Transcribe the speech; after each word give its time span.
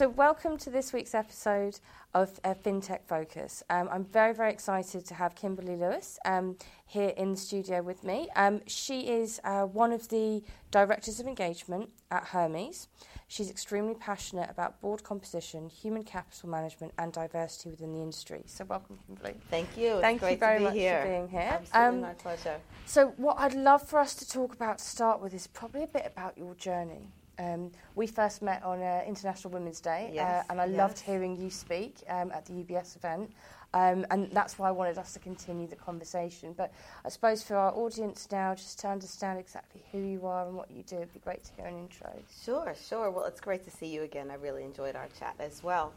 So, 0.00 0.08
welcome 0.08 0.56
to 0.56 0.70
this 0.70 0.94
week's 0.94 1.14
episode 1.14 1.78
of 2.14 2.40
uh, 2.42 2.54
FinTech 2.54 3.00
Focus. 3.06 3.62
Um, 3.68 3.86
I'm 3.92 4.06
very, 4.06 4.32
very 4.32 4.50
excited 4.50 5.04
to 5.04 5.12
have 5.12 5.34
Kimberley 5.34 5.76
Lewis 5.76 6.18
um, 6.24 6.56
here 6.86 7.10
in 7.18 7.32
the 7.32 7.36
studio 7.36 7.82
with 7.82 8.02
me. 8.02 8.30
Um, 8.34 8.62
she 8.66 9.10
is 9.10 9.42
uh, 9.44 9.64
one 9.64 9.92
of 9.92 10.08
the 10.08 10.42
directors 10.70 11.20
of 11.20 11.26
engagement 11.26 11.90
at 12.10 12.28
Hermes. 12.28 12.88
She's 13.28 13.50
extremely 13.50 13.92
passionate 13.92 14.48
about 14.48 14.80
board 14.80 15.04
composition, 15.04 15.68
human 15.68 16.04
capital 16.04 16.48
management, 16.48 16.94
and 16.96 17.12
diversity 17.12 17.68
within 17.68 17.92
the 17.92 18.00
industry. 18.00 18.44
So, 18.46 18.64
welcome, 18.64 19.00
Kimberley. 19.06 19.34
Thank 19.50 19.76
you. 19.76 20.00
Thank 20.00 20.22
it's 20.22 20.30
you 20.30 20.38
very 20.38 20.60
much 20.60 20.72
here. 20.72 21.02
for 21.02 21.08
being 21.08 21.28
here. 21.28 21.58
Absolutely, 21.60 21.78
um, 21.78 22.00
my 22.00 22.14
pleasure. 22.14 22.56
So, 22.86 23.08
what 23.18 23.38
I'd 23.38 23.52
love 23.52 23.86
for 23.86 23.98
us 23.98 24.14
to 24.14 24.26
talk 24.26 24.54
about 24.54 24.78
to 24.78 24.84
start 24.84 25.20
with 25.20 25.34
is 25.34 25.46
probably 25.46 25.82
a 25.82 25.88
bit 25.88 26.06
about 26.06 26.38
your 26.38 26.54
journey. 26.54 27.10
Um, 27.40 27.70
we 27.94 28.06
first 28.06 28.42
met 28.42 28.62
on 28.62 28.82
uh, 28.82 29.02
International 29.06 29.52
Women's 29.52 29.80
Day, 29.80 30.08
uh, 30.10 30.14
yes, 30.14 30.44
uh, 30.44 30.52
and 30.52 30.60
I 30.60 30.66
yes. 30.66 30.76
loved 30.76 30.98
hearing 31.00 31.40
you 31.40 31.48
speak 31.48 31.96
um, 32.08 32.30
at 32.32 32.44
the 32.44 32.52
UBS 32.52 32.96
event. 32.96 33.32
Um, 33.72 34.04
and 34.10 34.30
that's 34.32 34.58
why 34.58 34.68
I 34.68 34.72
wanted 34.72 34.98
us 34.98 35.12
to 35.12 35.20
continue 35.20 35.66
the 35.66 35.76
conversation. 35.76 36.52
But 36.56 36.72
I 37.04 37.08
suppose 37.08 37.42
for 37.42 37.56
our 37.56 37.72
audience 37.72 38.28
now, 38.30 38.54
just 38.54 38.80
to 38.80 38.88
understand 38.88 39.38
exactly 39.38 39.82
who 39.92 39.98
you 39.98 40.26
are 40.26 40.46
and 40.46 40.56
what 40.56 40.70
you 40.70 40.82
do, 40.82 40.96
it'd 40.96 41.14
be 41.14 41.20
great 41.20 41.44
to 41.44 41.52
hear 41.54 41.66
an 41.66 41.78
intro. 41.78 42.12
Sure, 42.44 42.74
sure. 42.88 43.10
Well, 43.10 43.26
it's 43.26 43.40
great 43.40 43.64
to 43.64 43.70
see 43.70 43.86
you 43.86 44.02
again. 44.02 44.30
I 44.30 44.34
really 44.34 44.64
enjoyed 44.64 44.96
our 44.96 45.08
chat 45.18 45.36
as 45.38 45.62
well. 45.62 45.92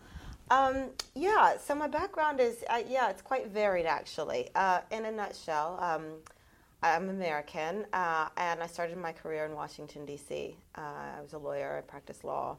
Um, 0.52 0.90
yeah, 1.16 1.58
so 1.58 1.74
my 1.74 1.88
background 1.88 2.40
is, 2.40 2.64
uh, 2.70 2.84
yeah, 2.88 3.10
it's 3.10 3.22
quite 3.22 3.48
varied 3.48 3.86
actually. 3.86 4.50
Uh, 4.54 4.82
in 4.92 5.06
a 5.06 5.12
nutshell, 5.12 5.80
um, 5.82 6.04
I'm 6.84 7.10
American, 7.10 7.86
uh, 7.94 8.28
and 8.36 8.62
I 8.62 8.68
started 8.68 8.98
my 8.98 9.14
career 9.14 9.46
in 9.46 9.54
Washington, 9.54 10.06
D.C. 10.06 10.58
Uh, 10.78 10.82
I 11.18 11.22
was 11.22 11.32
a 11.32 11.38
lawyer, 11.38 11.78
I 11.78 11.82
practiced 11.90 12.26
law. 12.26 12.58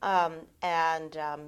Um, 0.00 0.34
and 0.62 1.16
um, 1.16 1.40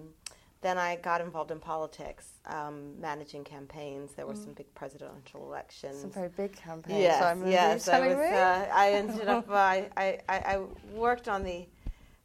then 0.61 0.77
I 0.77 0.97
got 0.97 1.21
involved 1.21 1.53
in 1.53 1.61
politics, 1.61 2.31
um, 2.47 3.01
managing 3.01 3.45
campaigns. 3.45 4.13
There 4.15 4.27
were 4.27 4.35
mm. 4.35 4.43
some 4.43 4.55
big 4.55 4.75
presidential 4.75 5.45
elections. 5.45 6.01
Some 6.01 6.11
very 6.11 6.31
big 6.31 6.57
campaigns. 6.57 6.99
Yes, 6.99 7.23
I 7.23 7.49
yes. 7.49 7.89
I, 7.89 8.01
was, 8.01 8.17
uh, 8.17 8.69
I 8.75 8.91
ended 8.91 9.29
up, 9.29 9.49
I, 9.49 9.89
I, 9.97 10.19
I 10.29 10.65
worked 10.93 11.29
on 11.29 11.45
the 11.45 11.65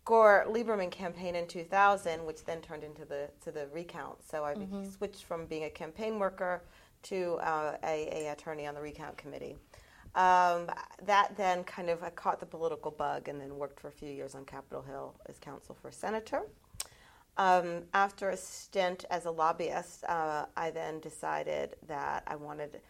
Gore 0.04 0.46
Lieberman 0.50 0.90
campaign 0.90 1.36
in 1.36 1.46
2000, 1.46 2.26
which 2.26 2.44
then 2.44 2.60
turned 2.62 2.84
into 2.84 3.06
the, 3.06 3.30
to 3.44 3.52
the 3.52 3.68
recount. 3.72 4.18
So 4.28 4.44
I 4.44 4.56
mm-hmm. 4.56 4.90
switched 4.90 5.26
from 5.26 5.46
being 5.46 5.66
a 5.66 5.70
campaign 5.70 6.18
worker 6.18 6.64
to 7.04 7.36
uh, 7.36 7.78
a, 7.84 8.26
a 8.26 8.32
attorney 8.32 8.66
on 8.66 8.74
the 8.74 8.82
recount 8.82 9.16
committee. 9.18 9.58
Um, 10.14 10.70
that 11.06 11.38
then 11.38 11.64
kind 11.64 11.90
of 11.90 12.04
I 12.04 12.10
caught 12.10 12.40
the 12.40 12.46
political 12.46 12.92
bug 12.92 13.30
and 13.30 13.40
then 13.40 13.56
worked 13.56 13.80
for 13.80 13.88
a 13.88 13.92
few 13.92 14.10
years 14.10 14.36
on 14.36 14.44
Capitol 14.44 14.82
Hill 14.82 15.16
as 15.28 15.40
counsel 15.40 15.76
for 15.82 15.88
a 15.88 15.94
senator. 15.94 16.42
Um, 17.38 17.84
after 17.94 18.30
a 18.30 18.38
stint 18.38 19.06
as 19.10 19.26
a 19.26 19.32
lobbyist, 19.32 20.04
uh, 20.06 20.46
I 20.58 20.72
then 20.72 21.00
decided 21.00 21.76
that 21.88 22.24
I 22.28 22.36
wanted. 22.36 22.82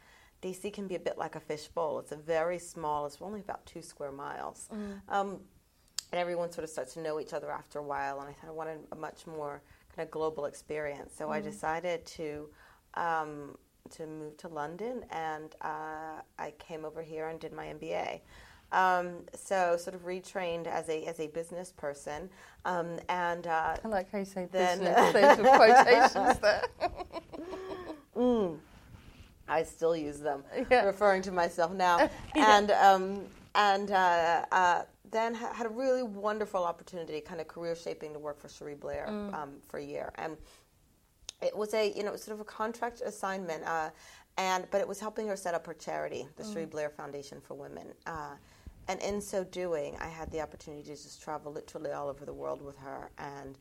DC 0.41 0.73
can 0.73 0.87
be 0.87 0.95
a 0.95 0.99
bit 0.99 1.19
like 1.19 1.35
a 1.35 1.39
fishbowl. 1.39 1.99
It's 1.99 2.11
a 2.11 2.15
very 2.15 2.57
small. 2.57 3.05
It's 3.05 3.17
only 3.21 3.41
about 3.41 3.63
two 3.67 3.83
square 3.83 4.11
miles, 4.11 4.67
mm. 4.73 4.99
um, 5.09 5.39
and 6.11 6.19
everyone 6.19 6.51
sort 6.51 6.63
of 6.63 6.71
starts 6.71 6.95
to 6.95 7.01
know 7.01 7.19
each 7.19 7.33
other 7.33 7.51
after 7.51 7.77
a 7.77 7.83
while. 7.83 8.19
And 8.19 8.29
I 8.29 8.33
thought 8.33 8.47
I 8.49 8.51
wanted 8.51 8.79
a 8.91 8.95
much 8.95 9.27
more 9.27 9.61
kind 9.95 10.07
of 10.07 10.11
global 10.11 10.45
experience. 10.45 11.13
So 11.15 11.27
mm. 11.27 11.33
I 11.33 11.41
decided 11.41 12.03
to 12.07 12.49
um, 12.95 13.57
to 13.91 14.05
move 14.05 14.37
to 14.37 14.47
London, 14.47 15.03
and 15.11 15.55
uh, 15.61 16.21
I 16.39 16.53
came 16.59 16.85
over 16.85 17.01
here 17.01 17.27
and 17.29 17.39
did 17.39 17.53
my 17.53 17.67
MBA. 17.67 18.21
Um, 18.71 19.25
so 19.35 19.75
sort 19.77 19.95
of 19.95 20.05
retrained 20.05 20.65
as 20.65 20.87
a 20.87 21.03
as 21.05 21.19
a 21.19 21.27
business 21.27 21.73
person, 21.75 22.29
um, 22.63 22.99
and 23.09 23.45
uh, 23.45 23.75
I 23.83 23.87
like 23.87 24.09
how 24.11 24.19
you 24.19 24.25
say 24.25 24.47
then, 24.49 24.79
business. 24.79 25.13
There's 25.13 25.37
quotations 25.37 26.39
there. 26.39 26.63
mm, 28.15 28.57
I 29.49 29.63
still 29.63 29.95
use 29.95 30.19
them, 30.19 30.43
yeah. 30.69 30.85
referring 30.85 31.21
to 31.23 31.31
myself 31.31 31.73
now, 31.73 31.97
yeah. 32.35 32.57
and 32.57 32.71
um, 32.71 33.25
and 33.55 33.91
uh, 33.91 34.45
uh, 34.53 34.83
then 35.11 35.35
had 35.35 35.65
a 35.65 35.69
really 35.69 36.03
wonderful 36.03 36.63
opportunity, 36.63 37.19
kind 37.19 37.41
of 37.41 37.49
career 37.49 37.75
shaping, 37.75 38.13
to 38.13 38.19
work 38.19 38.39
for 38.39 38.47
Cherie 38.47 38.75
Blair 38.75 39.07
mm. 39.09 39.33
Um, 39.33 39.55
for 39.67 39.79
a 39.79 39.83
year, 39.83 40.13
and 40.15 40.37
it 41.41 41.55
was 41.55 41.73
a 41.73 41.93
you 41.95 42.03
know 42.03 42.15
sort 42.15 42.35
of 42.35 42.41
a 42.41 42.45
contract 42.45 43.01
assignment, 43.01 43.63
uh, 43.65 43.89
and 44.37 44.65
but 44.71 44.81
it 44.81 44.87
was 44.87 44.99
helping 44.99 45.27
her 45.27 45.35
set 45.35 45.53
up 45.53 45.65
her 45.67 45.73
charity, 45.73 46.27
the 46.37 46.43
mm. 46.43 46.53
Cherie 46.53 46.65
Blair 46.65 46.89
Foundation 46.89 47.41
for 47.41 47.53
Women. 47.55 47.87
Uh, 48.05 48.35
and 48.87 48.99
in 49.01 49.21
so 49.21 49.43
doing, 49.43 49.95
I 50.01 50.07
had 50.07 50.31
the 50.31 50.41
opportunity 50.41 50.83
to 50.83 50.89
just 50.89 51.21
travel 51.21 51.51
literally 51.51 51.91
all 51.91 52.09
over 52.09 52.25
the 52.25 52.33
world 52.33 52.61
with 52.61 52.77
her, 52.79 53.11
and 53.17 53.57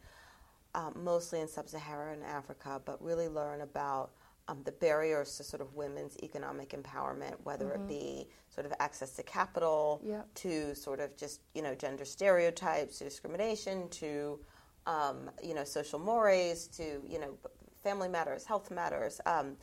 um, 0.74 0.94
mostly 0.96 1.41
in 1.41 1.48
sub-Saharan 1.48 2.22
Africa, 2.22 2.80
but 2.84 3.02
really 3.02 3.28
learn 3.28 3.60
about 3.60 4.10
um, 4.48 4.62
the 4.64 4.72
barriers 4.72 5.36
to 5.36 5.44
sort 5.44 5.60
of 5.60 5.74
women's 5.74 6.16
economic 6.22 6.70
empowerment, 6.70 7.34
whether 7.44 7.66
mm-hmm. 7.66 7.82
it 7.82 7.88
be 7.88 8.28
sort 8.52 8.66
of 8.66 8.72
access 8.80 9.12
to 9.12 9.22
capital, 9.22 10.00
yep. 10.04 10.26
to 10.34 10.74
sort 10.74 11.00
of 11.00 11.16
just 11.16 11.41
you 11.54 11.62
know 11.62 11.74
gender 11.74 12.04
stereotypes, 12.04 12.98
to 12.98 13.04
discrimination, 13.04 13.88
to 13.91 14.41
um, 14.86 15.30
you 15.42 15.54
know 15.54 15.64
social 15.64 15.98
mores, 15.98 16.66
to 16.68 17.00
you 17.08 17.20
know 17.20 17.34
family 17.82 18.08
matters, 18.08 18.44
health 18.44 18.70
matters. 18.70 19.20
Um, 19.26 19.56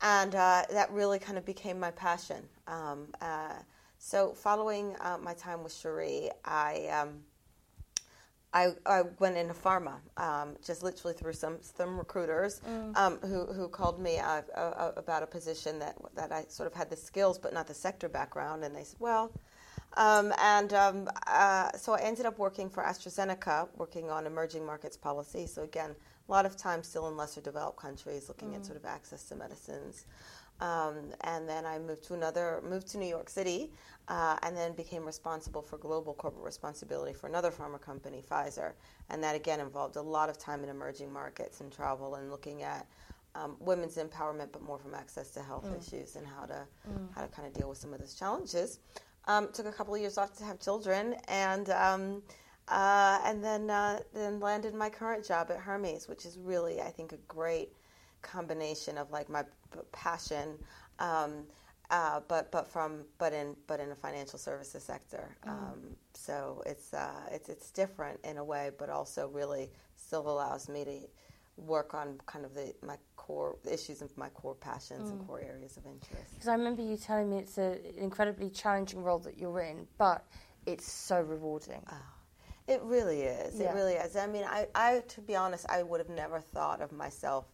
and 0.00 0.34
uh, 0.34 0.62
that 0.70 0.90
really 0.90 1.18
kind 1.18 1.38
of 1.38 1.44
became 1.44 1.78
my 1.78 1.92
passion. 1.92 2.42
Um, 2.66 3.08
uh, 3.20 3.54
so, 3.98 4.32
following 4.32 4.96
uh, 5.00 5.18
my 5.22 5.32
time 5.34 5.62
with 5.62 5.72
Cherie, 5.72 6.30
I, 6.44 6.88
um, 6.88 7.20
I, 8.52 8.72
I, 8.84 9.02
went 9.20 9.36
into 9.36 9.54
pharma, 9.54 9.94
um, 10.16 10.56
just 10.64 10.82
literally 10.82 11.14
through 11.14 11.34
some, 11.34 11.58
some 11.60 11.96
recruiters 11.96 12.60
mm. 12.68 12.96
Um, 12.96 13.18
who, 13.18 13.46
who 13.46 13.68
called 13.68 14.00
me 14.00 14.18
uh, 14.18 14.42
uh, 14.56 14.90
about 14.96 15.22
a 15.22 15.26
position 15.26 15.78
that, 15.78 15.96
that 16.16 16.32
I 16.32 16.46
sort 16.48 16.66
of 16.66 16.74
had 16.74 16.90
the 16.90 16.96
skills 16.96 17.38
but 17.38 17.54
not 17.54 17.68
the 17.68 17.74
sector 17.74 18.08
background. 18.08 18.64
And 18.64 18.74
they 18.74 18.82
said, 18.82 18.98
well, 18.98 19.32
um, 19.96 20.32
and 20.38 20.72
um, 20.72 21.08
uh, 21.28 21.70
so 21.72 21.92
I 21.92 22.00
ended 22.00 22.26
up 22.26 22.38
working 22.38 22.68
for 22.68 22.82
AstraZeneca, 22.82 23.68
working 23.76 24.10
on 24.10 24.26
emerging 24.26 24.66
markets 24.66 24.96
policy. 24.96 25.46
So, 25.46 25.62
again, 25.62 25.94
a 26.28 26.32
lot 26.32 26.46
of 26.46 26.56
times 26.56 26.88
still 26.88 27.08
in 27.08 27.16
lesser 27.16 27.40
developed 27.40 27.78
countries, 27.78 28.28
looking 28.28 28.50
mm. 28.50 28.56
at 28.56 28.66
sort 28.66 28.78
of 28.78 28.84
access 28.84 29.24
to 29.24 29.36
medicines. 29.36 30.06
Um, 30.60 31.12
and 31.22 31.48
then 31.48 31.66
I 31.66 31.78
moved 31.78 32.04
to 32.04 32.14
another, 32.14 32.62
moved 32.68 32.86
to 32.88 32.98
New 32.98 33.06
York 33.06 33.28
City, 33.28 33.72
uh, 34.08 34.36
and 34.42 34.56
then 34.56 34.72
became 34.74 35.04
responsible 35.04 35.62
for 35.62 35.76
global 35.78 36.14
corporate 36.14 36.44
responsibility 36.44 37.12
for 37.12 37.26
another 37.26 37.50
pharma 37.50 37.80
company, 37.80 38.22
Pfizer. 38.28 38.72
And 39.10 39.22
that 39.24 39.34
again 39.34 39.58
involved 39.58 39.96
a 39.96 40.02
lot 40.02 40.28
of 40.28 40.38
time 40.38 40.62
in 40.62 40.68
emerging 40.68 41.12
markets 41.12 41.60
and 41.60 41.72
travel 41.72 42.14
and 42.14 42.30
looking 42.30 42.62
at 42.62 42.86
um, 43.34 43.56
women's 43.60 43.96
empowerment, 43.96 44.48
but 44.52 44.62
more 44.62 44.78
from 44.78 44.94
access 44.94 45.30
to 45.30 45.42
health 45.42 45.66
mm. 45.66 45.78
issues 45.80 46.16
and 46.16 46.26
how 46.26 46.44
to 46.44 46.66
mm. 46.88 47.14
how 47.14 47.22
to 47.22 47.28
kind 47.28 47.48
of 47.48 47.54
deal 47.54 47.68
with 47.68 47.78
some 47.78 47.92
of 47.92 47.98
those 47.98 48.14
challenges. 48.14 48.78
Um, 49.26 49.48
took 49.52 49.66
a 49.66 49.72
couple 49.72 49.94
of 49.94 50.00
years 50.00 50.18
off 50.18 50.36
to 50.38 50.44
have 50.44 50.60
children, 50.60 51.14
and 51.28 51.70
um, 51.70 52.22
uh, 52.68 53.20
and 53.24 53.42
then 53.42 53.70
uh, 53.70 54.00
then 54.14 54.40
landed 54.40 54.74
my 54.74 54.88
current 54.88 55.24
job 55.24 55.50
at 55.50 55.58
Hermes, 55.58 56.08
which 56.08 56.24
is 56.24 56.38
really 56.38 56.80
I 56.80 56.90
think 56.90 57.12
a 57.12 57.18
great 57.28 57.72
combination 58.22 58.98
of 58.98 59.10
like 59.10 59.28
my 59.28 59.42
p- 59.42 59.80
passion, 59.90 60.56
um, 60.98 61.44
uh, 61.90 62.20
but 62.28 62.50
but 62.52 62.68
from 62.68 63.04
but 63.18 63.32
in 63.32 63.56
but 63.66 63.80
in 63.80 63.90
a 63.90 63.94
financial 63.94 64.38
services 64.38 64.82
sector. 64.82 65.36
Mm. 65.46 65.50
Um, 65.50 65.96
so 66.14 66.62
it's 66.64 66.94
uh, 66.94 67.28
it's 67.30 67.48
it's 67.48 67.70
different 67.70 68.20
in 68.24 68.38
a 68.38 68.44
way, 68.44 68.70
but 68.78 68.88
also 68.88 69.28
really 69.28 69.70
still 69.96 70.28
allows 70.28 70.68
me 70.68 70.84
to 70.84 71.00
work 71.56 71.94
on 71.94 72.18
kind 72.26 72.44
of 72.44 72.54
the 72.54 72.72
my 72.86 72.96
core 73.16 73.56
issues 73.70 74.00
and 74.00 74.10
my 74.16 74.28
core 74.30 74.54
passions 74.54 75.10
mm. 75.10 75.12
and 75.12 75.26
core 75.26 75.40
areas 75.40 75.76
of 75.76 75.84
interest. 75.86 76.32
Because 76.32 76.48
I 76.48 76.54
remember 76.54 76.82
you 76.82 76.96
telling 76.96 77.28
me 77.28 77.38
it's 77.38 77.58
an 77.58 77.78
incredibly 77.96 78.50
challenging 78.50 79.02
role 79.02 79.18
that 79.20 79.36
you're 79.36 79.60
in, 79.60 79.86
but 79.98 80.24
it's 80.64 80.90
so 80.90 81.20
rewarding. 81.20 81.82
Oh. 81.90 81.96
It 82.72 82.80
really 82.82 83.22
is. 83.22 83.58
Yeah. 83.58 83.70
It 83.70 83.74
really 83.74 83.94
is. 83.94 84.16
I 84.16 84.26
mean, 84.26 84.44
I, 84.44 84.66
I, 84.74 85.02
to 85.08 85.20
be 85.20 85.36
honest, 85.36 85.66
I 85.68 85.82
would 85.82 86.00
have 86.00 86.08
never 86.08 86.40
thought 86.40 86.80
of 86.80 86.92
myself 86.92 87.46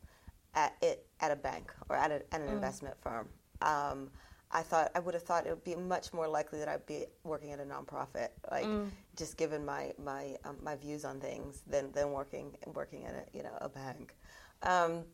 at 0.55 0.77
it 0.81 1.07
at 1.21 1.31
a 1.31 1.37
bank 1.37 1.73
or 1.89 1.97
at, 1.97 2.11
a, 2.11 2.23
at 2.33 2.41
an 2.41 2.49
mm. 2.49 2.53
investment 2.53 2.97
firm. 3.03 3.29
Um, 3.63 4.11
I 4.51 4.63
thought 4.63 4.91
I 4.95 5.01
would 5.01 5.15
have 5.15 5.23
thought 5.23 5.47
it 5.47 5.51
would 5.51 5.65
be 5.65 5.75
much 5.75 6.13
more 6.13 6.27
likely 6.27 6.59
that 6.61 6.69
I'd 6.69 6.87
be 6.87 7.05
working 7.23 7.53
at 7.53 7.61
a 7.61 7.65
nonprofit, 7.65 8.29
like 8.51 8.65
mm. 8.65 8.89
just 9.17 9.37
given 9.37 9.65
my 9.65 9.93
my 10.03 10.37
um, 10.45 10.57
my 10.63 10.75
views 10.75 11.05
on 11.05 11.21
things, 11.21 11.63
than 11.67 11.93
than 11.93 12.13
working 12.13 12.57
working 12.73 13.05
at 13.05 13.15
a 13.15 13.37
you 13.37 13.43
know 13.43 13.57
a 13.61 13.69
bank. 13.69 14.17
Um, 14.63 15.05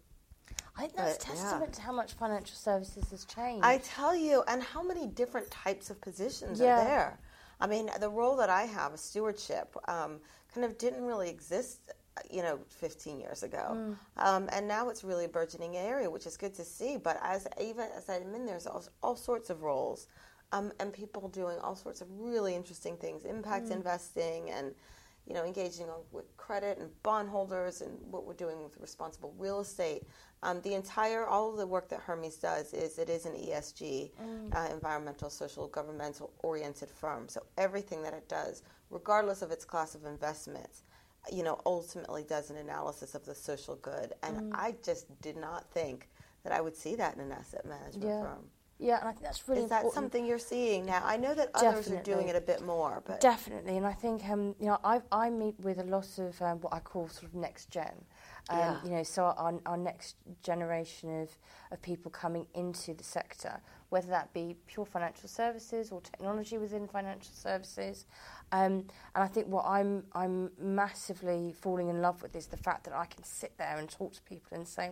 I 0.76 0.82
think 0.82 0.96
that's 0.96 1.16
but, 1.18 1.34
testament 1.34 1.70
yeah. 1.70 1.76
to 1.76 1.82
how 1.82 1.92
much 1.92 2.12
financial 2.12 2.54
services 2.56 3.10
has 3.10 3.24
changed. 3.24 3.64
I 3.64 3.78
tell 3.78 4.14
you, 4.14 4.44
and 4.46 4.62
how 4.62 4.82
many 4.82 5.06
different 5.06 5.50
types 5.50 5.90
of 5.90 6.00
positions 6.00 6.60
yeah. 6.60 6.80
are 6.80 6.84
there. 6.84 7.18
I 7.60 7.66
mean, 7.66 7.90
the 8.00 8.08
role 8.08 8.36
that 8.36 8.50
I 8.50 8.62
have, 8.64 8.92
a 8.94 8.98
stewardship, 8.98 9.74
um, 9.88 10.20
kind 10.52 10.64
of 10.64 10.78
didn't 10.78 11.02
really 11.02 11.28
exist, 11.28 11.92
you 12.30 12.42
know, 12.42 12.58
15 12.68 13.20
years 13.20 13.42
ago, 13.42 13.72
mm. 13.72 13.96
um, 14.16 14.48
and 14.52 14.68
now 14.68 14.88
it's 14.88 15.04
really 15.04 15.24
a 15.24 15.28
burgeoning 15.28 15.76
area, 15.76 16.08
which 16.10 16.26
is 16.26 16.36
good 16.36 16.54
to 16.54 16.64
see. 16.64 16.96
But 16.96 17.18
as 17.22 17.46
even 17.60 17.86
as 17.96 18.08
I'm 18.08 18.34
in, 18.34 18.46
there's 18.46 18.66
all, 18.66 18.84
all 19.02 19.16
sorts 19.16 19.50
of 19.50 19.62
roles, 19.62 20.06
um, 20.52 20.72
and 20.78 20.92
people 20.92 21.28
doing 21.28 21.58
all 21.60 21.74
sorts 21.74 22.00
of 22.00 22.08
really 22.10 22.54
interesting 22.54 22.96
things, 22.96 23.24
impact 23.24 23.66
mm. 23.66 23.72
investing, 23.72 24.50
and 24.50 24.74
you 25.26 25.34
know, 25.34 25.44
engaging 25.44 25.88
on, 25.88 26.00
with 26.12 26.36
credit 26.36 26.78
and 26.78 26.90
bondholders 27.02 27.80
and 27.80 27.98
what 28.10 28.26
we're 28.26 28.34
doing 28.34 28.62
with 28.62 28.76
responsible 28.78 29.34
real 29.38 29.60
estate. 29.60 30.02
Um, 30.42 30.60
the 30.60 30.74
entire, 30.74 31.26
all 31.26 31.50
of 31.50 31.56
the 31.56 31.66
work 31.66 31.88
that 31.88 32.00
Hermes 32.00 32.36
does 32.36 32.74
is 32.74 32.98
it 32.98 33.08
is 33.08 33.24
an 33.24 33.32
ESG, 33.32 34.10
mm. 34.12 34.54
uh, 34.54 34.72
environmental, 34.72 35.30
social, 35.30 35.68
governmental 35.68 36.32
oriented 36.42 36.90
firm. 36.90 37.28
So 37.28 37.42
everything 37.56 38.02
that 38.02 38.12
it 38.12 38.28
does, 38.28 38.62
regardless 38.90 39.40
of 39.40 39.50
its 39.50 39.64
class 39.64 39.94
of 39.94 40.04
investments, 40.04 40.82
you 41.32 41.42
know, 41.42 41.58
ultimately 41.64 42.24
does 42.24 42.50
an 42.50 42.58
analysis 42.58 43.14
of 43.14 43.24
the 43.24 43.34
social 43.34 43.76
good. 43.76 44.12
And 44.22 44.36
mm. 44.36 44.50
I 44.54 44.74
just 44.84 45.06
did 45.22 45.38
not 45.38 45.70
think 45.70 46.08
that 46.42 46.52
I 46.52 46.60
would 46.60 46.76
see 46.76 46.94
that 46.96 47.14
in 47.14 47.20
an 47.20 47.32
asset 47.32 47.64
management 47.64 48.04
yeah. 48.04 48.22
firm. 48.22 48.44
Yeah, 48.84 49.00
and 49.00 49.08
I 49.08 49.12
think 49.12 49.24
that's 49.24 49.48
really 49.48 49.62
Is 49.62 49.70
that 49.70 49.76
important. 49.76 49.94
something 49.94 50.26
you're 50.26 50.38
seeing 50.38 50.84
now? 50.84 51.00
I 51.02 51.16
know 51.16 51.34
that 51.34 51.48
others 51.54 51.86
Definitely. 51.86 51.96
are 51.96 52.16
doing 52.16 52.28
it 52.28 52.36
a 52.36 52.40
bit 52.42 52.62
more, 52.66 53.02
but 53.06 53.18
Definitely, 53.18 53.78
and 53.78 53.86
I 53.86 53.94
think 53.94 54.22
um, 54.28 54.54
you 54.60 54.66
know 54.66 54.78
I 54.84 55.00
I 55.10 55.30
meet 55.30 55.58
with 55.58 55.78
a 55.78 55.84
lot 55.84 56.18
of 56.18 56.40
um, 56.42 56.60
what 56.60 56.74
I 56.74 56.80
call 56.80 57.08
sort 57.08 57.24
of 57.24 57.34
next 57.34 57.70
gen. 57.70 58.04
Um, 58.50 58.58
yeah. 58.58 58.84
You 58.84 58.90
know, 58.90 59.02
so 59.02 59.24
our, 59.24 59.54
our 59.64 59.78
next 59.78 60.16
generation 60.42 61.22
of, 61.22 61.30
of 61.70 61.80
people 61.80 62.10
coming 62.10 62.46
into 62.52 62.92
the 62.92 63.02
sector, 63.02 63.58
whether 63.88 64.08
that 64.08 64.34
be 64.34 64.54
pure 64.66 64.84
financial 64.84 65.30
services 65.30 65.90
or 65.90 66.02
technology 66.02 66.58
within 66.58 66.86
financial 66.86 67.32
services, 67.32 68.04
um, 68.52 68.84
and 69.14 69.24
I 69.24 69.28
think 69.28 69.46
what 69.46 69.64
I'm 69.64 70.04
I'm 70.12 70.50
massively 70.60 71.54
falling 71.58 71.88
in 71.88 72.02
love 72.02 72.22
with 72.22 72.36
is 72.36 72.48
the 72.48 72.58
fact 72.58 72.84
that 72.84 72.92
I 72.92 73.06
can 73.06 73.24
sit 73.24 73.56
there 73.56 73.78
and 73.78 73.88
talk 73.88 74.12
to 74.12 74.22
people 74.22 74.58
and 74.58 74.68
say, 74.68 74.90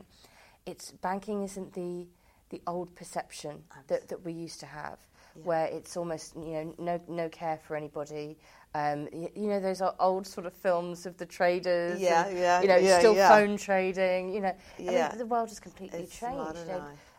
it's 0.65 0.93
banking 0.93 1.43
isn't 1.43 1.75
the 1.75 2.07
the 2.53 2.63
old 2.69 2.95
perception 2.95 3.65
that, 3.89 4.09
that 4.09 4.25
we 4.25 4.33
used 4.33 4.61
to 4.61 4.67
have, 4.67 4.99
yeah. 5.35 5.43
where 5.43 5.67
it's 5.67 5.97
almost 5.97 6.37
you 6.37 6.53
know 6.53 6.75
no 6.79 7.01
no 7.09 7.29
care 7.31 7.59
for 7.67 7.75
anybody. 7.75 8.39
Um, 8.75 9.09
you, 9.13 9.29
you, 9.35 9.49
know 9.49 9.59
those 9.59 9.81
are 9.81 9.95
old 9.99 10.27
sort 10.27 10.47
of 10.47 10.53
films 10.53 11.05
of 11.05 11.17
the 11.17 11.27
traders. 11.27 12.01
Yeah, 12.01 12.27
and, 12.27 12.39
yeah. 12.39 12.63
You 12.63 12.69
know, 12.69 12.77
yeah, 12.77 12.99
still 13.01 13.17
yeah. 13.17 13.29
phone 13.29 13.57
trading. 13.57 14.33
You 14.33 14.43
know, 14.43 14.57
yeah. 14.79 15.07
I 15.07 15.09
mean, 15.09 15.19
the 15.19 15.27
world 15.27 15.49
has 15.49 15.59
completely 15.59 16.01
it's 16.01 16.21
changed. 16.21 16.59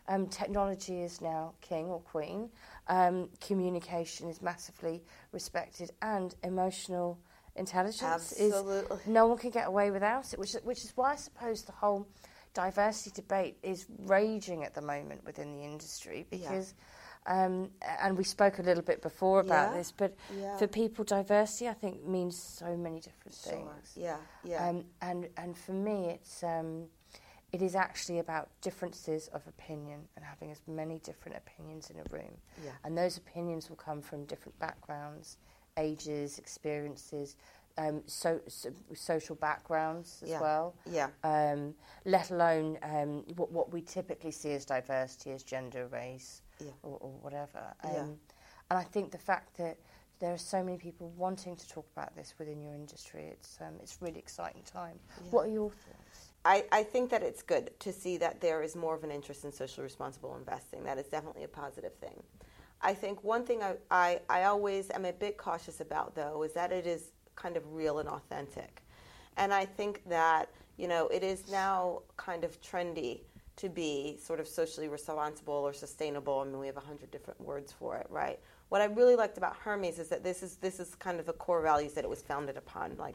Um, 0.06 0.26
technology 0.26 1.00
is 1.00 1.20
now 1.20 1.54
king 1.60 1.86
or 1.86 2.00
queen. 2.00 2.50
Um, 2.88 3.30
communication 3.40 4.28
is 4.28 4.40
massively 4.40 5.02
respected, 5.32 5.90
and 6.00 6.34
emotional 6.44 7.18
intelligence 7.56 8.02
Absolutely. 8.02 8.96
is 8.96 9.06
no 9.06 9.26
one 9.26 9.38
can 9.38 9.50
get 9.50 9.66
away 9.66 9.90
without 9.90 10.32
it. 10.32 10.38
Which 10.38 10.52
which 10.62 10.84
is 10.84 10.92
why 10.94 11.12
I 11.12 11.16
suppose 11.16 11.62
the 11.62 11.72
whole 11.72 12.06
diversity 12.54 13.10
debate 13.14 13.56
is 13.62 13.86
raging 13.98 14.64
at 14.64 14.74
the 14.74 14.82
moment 14.82 15.24
within 15.24 15.52
the 15.52 15.64
industry 15.64 16.26
because. 16.30 16.74
Yeah. 16.76 16.84
Um, 17.26 17.70
and 18.02 18.18
we 18.18 18.24
spoke 18.24 18.58
a 18.58 18.62
little 18.62 18.82
bit 18.82 19.00
before 19.00 19.40
about 19.40 19.70
yeah. 19.70 19.78
this, 19.78 19.90
but 19.90 20.14
yeah. 20.38 20.58
for 20.58 20.66
people, 20.66 21.06
diversity 21.06 21.70
I 21.70 21.72
think 21.72 22.04
means 22.06 22.36
so 22.36 22.76
many 22.76 23.00
different 23.00 23.34
things. 23.34 23.94
Yeah, 23.96 24.18
yeah. 24.44 24.68
Um, 24.68 24.84
and 25.00 25.28
and 25.38 25.56
for 25.56 25.72
me, 25.72 26.10
it's 26.10 26.42
um, 26.44 26.84
it 27.54 27.62
is 27.62 27.76
actually 27.76 28.18
about 28.18 28.48
differences 28.62 29.28
of 29.28 29.46
opinion 29.46 30.00
and 30.16 30.24
having 30.24 30.50
as 30.50 30.60
many 30.66 30.98
different 30.98 31.36
opinions 31.36 31.88
in 31.88 31.96
a 32.00 32.04
room. 32.10 32.36
Yeah. 32.64 32.72
And 32.82 32.98
those 32.98 33.16
opinions 33.16 33.68
will 33.68 33.76
come 33.76 34.02
from 34.02 34.24
different 34.24 34.58
backgrounds, 34.58 35.36
ages, 35.76 36.36
experiences, 36.40 37.36
um, 37.76 38.02
so, 38.06 38.40
so, 38.48 38.70
social 38.94 39.34
backgrounds 39.36 40.20
as 40.22 40.30
yeah. 40.30 40.40
well. 40.40 40.74
Yeah. 40.90 41.08
Um, 41.22 41.74
let 42.04 42.30
alone 42.30 42.78
um, 42.82 43.24
what, 43.36 43.50
what 43.50 43.72
we 43.72 43.80
typically 43.80 44.30
see 44.30 44.52
as 44.52 44.64
diversity 44.64 45.32
as 45.32 45.42
gender, 45.42 45.88
race, 45.88 46.42
yeah. 46.60 46.70
or, 46.82 46.98
or, 47.00 47.10
whatever. 47.20 47.74
Yeah. 47.84 48.00
Um, 48.00 48.16
and 48.70 48.78
I 48.78 48.84
think 48.84 49.10
the 49.10 49.18
fact 49.18 49.56
that 49.58 49.78
there 50.20 50.32
are 50.32 50.38
so 50.38 50.62
many 50.62 50.78
people 50.78 51.12
wanting 51.16 51.56
to 51.56 51.68
talk 51.68 51.86
about 51.96 52.14
this 52.16 52.34
within 52.38 52.60
your 52.60 52.74
industry, 52.74 53.24
it's 53.24 53.58
um, 53.60 53.74
it's 53.82 53.98
really 54.00 54.18
exciting 54.18 54.62
time. 54.62 54.98
Yeah. 55.16 55.30
What 55.30 55.46
are 55.46 55.50
your 55.50 55.70
thoughts? 55.70 56.28
I, 56.44 56.64
I 56.70 56.82
think 56.82 57.10
that 57.10 57.22
it's 57.22 57.42
good 57.42 57.70
to 57.80 57.92
see 57.92 58.18
that 58.18 58.40
there 58.40 58.62
is 58.62 58.76
more 58.76 58.94
of 58.94 59.02
an 59.02 59.10
interest 59.10 59.44
in 59.44 59.52
socially 59.52 59.84
responsible 59.84 60.36
investing. 60.36 60.84
That 60.84 60.98
is 60.98 61.06
definitely 61.06 61.44
a 61.44 61.48
positive 61.48 61.94
thing. 61.94 62.22
I 62.82 62.92
think 62.92 63.24
one 63.24 63.44
thing 63.44 63.62
I, 63.62 63.76
I, 63.90 64.20
I 64.28 64.44
always 64.44 64.90
am 64.90 65.06
a 65.06 65.12
bit 65.12 65.38
cautious 65.38 65.80
about, 65.80 66.14
though, 66.14 66.42
is 66.42 66.52
that 66.52 66.70
it 66.70 66.86
is 66.86 67.12
kind 67.36 67.56
of 67.56 67.62
real 67.72 67.98
and 67.98 68.08
authentic. 68.08 68.82
And 69.36 69.52
I 69.52 69.64
think 69.64 70.02
that, 70.08 70.48
you 70.76 70.88
know, 70.88 71.08
it 71.08 71.22
is 71.22 71.50
now 71.50 72.02
kind 72.16 72.44
of 72.44 72.60
trendy 72.62 73.20
to 73.56 73.68
be 73.68 74.18
sort 74.20 74.40
of 74.40 74.48
socially 74.48 74.88
responsible 74.88 75.54
or 75.54 75.72
sustainable. 75.72 76.40
I 76.40 76.44
mean, 76.44 76.58
we 76.58 76.66
have 76.66 76.76
a 76.76 76.80
hundred 76.80 77.10
different 77.10 77.40
words 77.40 77.72
for 77.72 77.96
it, 77.96 78.06
right? 78.10 78.38
What 78.68 78.80
I 78.80 78.86
really 78.86 79.14
liked 79.14 79.38
about 79.38 79.56
Hermes 79.56 79.98
is 79.98 80.08
that 80.08 80.24
this 80.24 80.42
is 80.42 80.56
this 80.56 80.80
is 80.80 80.94
kind 80.96 81.20
of 81.20 81.26
the 81.26 81.32
core 81.34 81.62
values 81.62 81.92
that 81.94 82.04
it 82.04 82.10
was 82.10 82.22
founded 82.22 82.56
upon, 82.56 82.96
like 82.96 83.14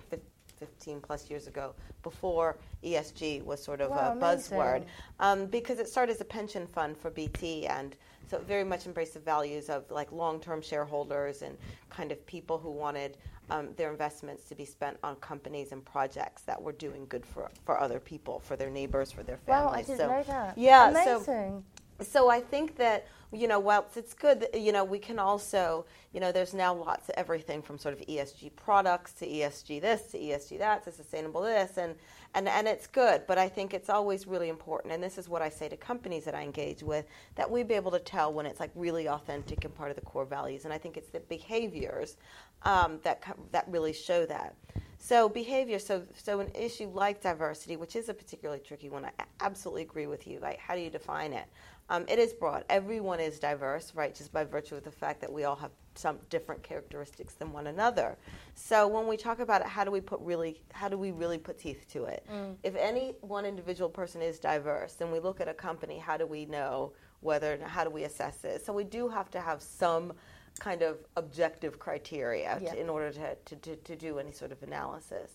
15 0.58 1.02
plus 1.02 1.30
years 1.30 1.48
ago, 1.48 1.74
before 2.04 2.58
ESG 2.84 3.44
was 3.44 3.62
sort 3.62 3.82
of 3.82 3.90
wow, 3.90 4.14
a 4.14 4.16
buzzword, 4.16 4.86
um, 5.20 5.46
because 5.48 5.80
it 5.80 5.90
started 5.90 6.14
as 6.14 6.22
a 6.22 6.26
pension 6.26 6.68
fund 6.68 6.98
for 6.98 7.10
BT 7.10 7.68
and 7.68 7.98
so 8.30 8.38
it 8.38 8.44
very 8.44 8.64
much 8.64 8.86
embraced 8.86 9.16
the 9.16 9.20
values 9.20 9.70
of 9.70 9.90
like 9.90 10.12
long-term 10.12 10.62
shareholders 10.62 11.42
and 11.42 11.58
kind 11.90 12.12
of 12.12 12.24
people 12.26 12.58
who 12.58 12.72
wanted 12.72 13.18
um, 13.50 13.70
their 13.76 13.90
investments 13.90 14.44
to 14.44 14.56
be 14.56 14.66
spent 14.66 14.98
on 15.04 15.16
companies 15.16 15.72
and 15.72 15.84
projects 15.84 16.44
that 16.44 16.62
were 16.62 16.72
doing 16.74 17.06
good 17.10 17.26
for, 17.26 17.50
for 17.66 17.80
other 17.80 18.00
people, 18.00 18.40
for 18.40 18.56
their 18.56 18.70
neighbors, 18.70 19.12
for 19.12 19.24
their 19.24 19.38
families. 19.38 19.66
Wow, 19.66 19.74
I 19.74 19.82
didn't 19.82 19.98
so, 19.98 20.08
know 20.08 20.24
that. 20.24 20.58
Yeah, 20.58 20.90
Amazing. 20.90 21.24
so 21.26 21.64
so 22.02 22.30
I 22.30 22.42
think 22.42 22.78
that 22.78 23.08
you 23.32 23.48
know, 23.48 23.60
whilst 23.60 23.96
it's 23.96 24.16
good, 24.16 24.40
that, 24.40 24.60
you 24.60 24.72
know, 24.72 24.84
we 24.84 24.98
can 24.98 25.20
also, 25.20 25.86
you 26.14 26.20
know, 26.20 26.32
there's 26.32 26.56
now 26.56 26.74
lots 26.74 27.10
of 27.10 27.16
everything 27.16 27.62
from 27.62 27.78
sort 27.78 27.94
of 27.94 28.02
ESG 28.08 28.56
products 28.56 29.12
to 29.14 29.28
ESG 29.28 29.80
this 29.82 30.02
to 30.12 30.18
ESG 30.18 30.58
that 30.58 30.84
to 30.86 30.92
sustainable 30.92 31.42
this, 31.42 31.78
and 31.78 31.96
and 32.34 32.48
and 32.48 32.68
it's 32.68 32.88
good. 32.88 33.24
But 33.28 33.38
I 33.38 33.48
think 33.48 33.74
it's 33.76 33.90
always 33.90 34.26
really 34.26 34.50
important, 34.50 34.94
and 34.94 35.04
this 35.04 35.20
is 35.20 35.30
what 35.30 35.44
I 35.44 35.50
say 35.50 35.70
to 35.70 35.78
companies 35.78 36.26
that 36.26 36.34
I 36.34 36.42
engage 36.42 36.82
with, 36.82 37.06
that 37.36 37.50
we 37.50 37.62
be 37.62 37.76
able 37.76 37.92
to 37.92 38.00
tell 38.00 38.34
when 38.34 38.48
it's 38.48 38.60
like 38.60 38.72
really 38.74 39.08
authentic 39.08 39.64
and 39.64 39.76
part 39.76 39.92
of 39.92 39.96
the 39.96 40.02
core 40.02 40.26
values. 40.26 40.66
And 40.66 40.74
I 40.74 40.80
think 40.80 40.98
it's 40.98 41.10
the 41.10 41.20
behaviors 41.20 42.18
um, 42.64 43.00
that 43.04 43.24
that 43.52 43.66
really 43.68 43.94
show 43.94 44.26
that. 44.26 44.56
So 45.02 45.30
behavior, 45.30 45.80
so 45.80 46.04
so 46.14 46.42
an 46.42 46.52
issue 46.54 46.92
like 46.94 47.22
diversity, 47.22 47.78
which 47.78 47.96
is 47.96 48.10
a 48.10 48.14
particularly 48.14 48.60
tricky 48.60 48.90
one, 48.90 49.06
I 49.06 49.12
absolutely 49.40 49.84
agree 49.84 50.08
with 50.08 50.28
you. 50.28 50.40
Like, 50.40 50.60
how 50.60 50.76
do 50.76 50.82
you 50.82 50.90
define 50.90 51.32
it? 51.32 51.46
Um, 51.90 52.06
it 52.08 52.20
is 52.20 52.34
broad. 52.34 52.66
Everyone 52.70 53.20
is 53.20 53.40
diverse, 53.40 53.94
right? 53.96 54.14
Just 54.14 54.32
by 54.32 54.44
virtue 54.44 54.76
of 54.76 54.84
the 54.84 54.92
fact 54.92 55.22
that 55.22 55.32
we 55.32 55.46
all 55.46 55.56
have 55.56 55.72
some 55.96 56.20
different 56.30 56.62
characteristics 56.62 57.34
than 57.34 57.52
one 57.52 57.68
another. 57.68 58.18
So 58.54 58.88
when 58.88 59.08
we 59.08 59.18
talk 59.18 59.40
about 59.40 59.62
it, 59.62 59.68
how 59.68 59.84
do 59.84 59.90
we 59.90 60.02
put 60.02 60.20
really, 60.20 60.62
how 60.74 60.90
do 60.90 60.98
we 60.98 61.12
really 61.12 61.38
put 61.38 61.58
teeth 61.58 61.88
to 61.94 62.04
it? 62.06 62.26
Mm. 62.32 62.58
If 62.64 62.76
any 62.76 63.16
one 63.22 63.46
individual 63.46 63.90
person 63.90 64.22
is 64.22 64.38
diverse, 64.38 64.94
then 64.94 65.12
we 65.12 65.20
look 65.20 65.42
at 65.42 65.48
a 65.48 65.54
company. 65.54 65.98
How 65.98 66.18
do 66.18 66.28
we 66.28 66.46
know 66.46 66.92
whether? 67.22 67.58
How 67.66 67.84
do 67.84 67.90
we 67.90 68.04
assess 68.04 68.44
it? 68.44 68.66
So 68.66 68.74
we 68.74 68.84
do 68.84 69.08
have 69.08 69.32
to 69.32 69.40
have 69.40 69.62
some 69.62 70.14
kind 70.60 70.82
of 70.82 70.98
objective 71.16 71.80
criteria 71.80 72.60
yeah. 72.62 72.72
to, 72.72 72.80
in 72.80 72.90
order 72.90 73.12
to, 73.12 73.36
to, 73.46 73.56
to, 73.56 73.76
to 73.76 73.96
do 73.96 74.20
any 74.20 74.32
sort 74.32 74.52
of 74.52 74.62
analysis. 74.64 75.32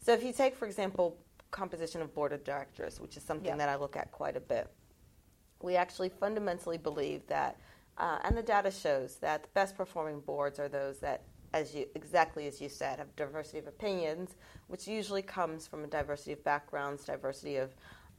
So 0.00 0.12
if 0.12 0.22
you 0.22 0.32
take, 0.32 0.56
for 0.56 0.66
example, 0.66 1.16
composition 1.50 2.02
of 2.02 2.14
board 2.14 2.32
of 2.32 2.44
directors, 2.44 3.00
which 3.00 3.16
is 3.16 3.22
something 3.22 3.46
yeah. 3.46 3.56
that 3.56 3.68
I 3.68 3.76
look 3.76 3.96
at 3.96 4.12
quite 4.12 4.36
a 4.36 4.40
bit 4.40 4.70
we 5.60 5.76
actually 5.76 6.08
fundamentally 6.08 6.78
believe 6.78 7.26
that, 7.26 7.58
uh, 7.98 8.18
and 8.24 8.36
the 8.36 8.42
data 8.42 8.70
shows 8.70 9.16
that 9.16 9.42
the 9.42 9.48
best 9.54 9.76
performing 9.76 10.20
boards 10.20 10.58
are 10.58 10.68
those 10.68 10.98
that, 10.98 11.22
as 11.54 11.74
you 11.74 11.86
exactly 11.94 12.46
as 12.46 12.60
you 12.60 12.68
said, 12.68 12.98
have 12.98 13.14
diversity 13.16 13.58
of 13.58 13.66
opinions, 13.66 14.36
which 14.66 14.86
usually 14.86 15.22
comes 15.22 15.66
from 15.66 15.84
a 15.84 15.86
diversity 15.86 16.32
of 16.32 16.44
backgrounds, 16.44 17.04
diversity 17.04 17.56
of, 17.56 17.74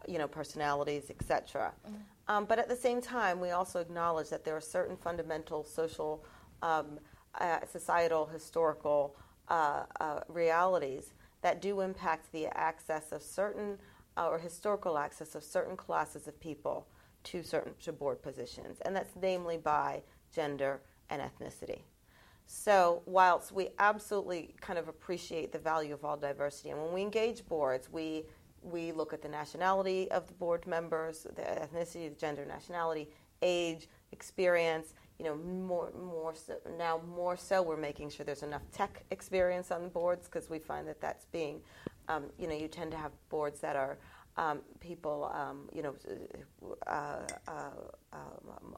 you 0.08 0.18
know, 0.18 0.28
personalities, 0.28 1.10
etc. 1.10 1.74
Mm-hmm. 1.86 1.98
Um, 2.30 2.46
but 2.46 2.60
at 2.60 2.68
the 2.68 2.76
same 2.76 3.02
time, 3.02 3.40
we 3.40 3.52
also 3.52 3.80
acknowledge 3.80 4.30
that 4.30 4.44
there 4.44 4.56
are 4.56 4.62
certain 4.62 4.98
fundamental 4.98 5.64
social, 5.64 6.26
um, 6.62 7.00
uh, 7.40 7.60
societal, 7.72 8.26
historical 8.26 9.16
uh, 9.50 9.84
uh 10.02 10.20
realities 10.28 11.14
that 11.42 11.62
do 11.62 11.80
impact 11.80 12.30
the 12.34 12.48
access 12.48 13.14
of 13.14 13.22
certain 13.22 13.78
uh, 14.18 14.28
or 14.28 14.38
historical 14.38 14.98
access 14.98 15.36
of 15.36 15.44
certain 15.44 15.78
classes 15.78 16.28
of 16.28 16.38
people 16.40 16.88
to 17.24 17.44
certain 17.44 17.74
to 17.80 17.94
board 17.94 18.22
positions, 18.22 18.80
and 18.82 18.96
that's 18.96 19.16
namely 19.22 19.58
by 19.58 20.02
gender 20.34 20.82
and 21.10 21.22
ethnicity. 21.22 21.82
So, 22.46 23.02
whilst 23.06 23.52
we 23.52 23.70
absolutely 23.78 24.56
kind 24.62 24.80
of 24.80 24.88
appreciate 24.88 25.52
the 25.52 25.60
value 25.60 25.94
of 25.94 26.06
all 26.06 26.16
diversity, 26.16 26.70
and 26.70 26.82
when 26.82 26.94
we 26.94 27.02
engage 27.02 27.46
boards, 27.46 27.90
we 27.92 28.24
we 28.68 28.92
look 28.92 29.14
at 29.14 29.22
the 29.22 29.30
nationality 29.30 30.10
of 30.12 30.28
the 30.28 30.34
board 30.34 30.66
members, 30.68 31.26
the 31.36 31.42
ethnicity, 31.42 32.10
the 32.10 32.20
gender, 32.20 32.46
nationality, 32.46 33.10
age, 33.42 33.88
experience. 34.12 34.94
You 35.20 35.26
know, 35.26 35.36
more 35.36 35.92
more 36.00 36.36
so, 36.36 36.58
now 36.78 37.02
more 37.16 37.36
so, 37.36 37.64
we're 37.64 37.76
making 37.78 38.12
sure 38.12 38.26
there's 38.26 38.44
enough 38.44 38.62
tech 38.72 39.04
experience 39.10 39.72
on 39.72 39.82
the 39.82 39.90
boards 39.90 40.28
because 40.28 40.50
we 40.50 40.60
find 40.60 40.88
that 40.88 41.02
that's 41.02 41.26
being, 41.26 41.60
um, 42.08 42.26
you 42.38 42.48
know, 42.48 42.54
you 42.54 42.68
tend 42.68 42.92
to 42.92 42.98
have 42.98 43.12
boards 43.30 43.60
that 43.62 43.76
are 43.76 43.98
um, 44.38 44.60
people, 44.80 45.32
um, 45.34 45.68
you 45.74 45.82
know, 45.82 45.96
uh, 46.86 47.22
uh, 47.48 47.52
uh, 48.14 48.18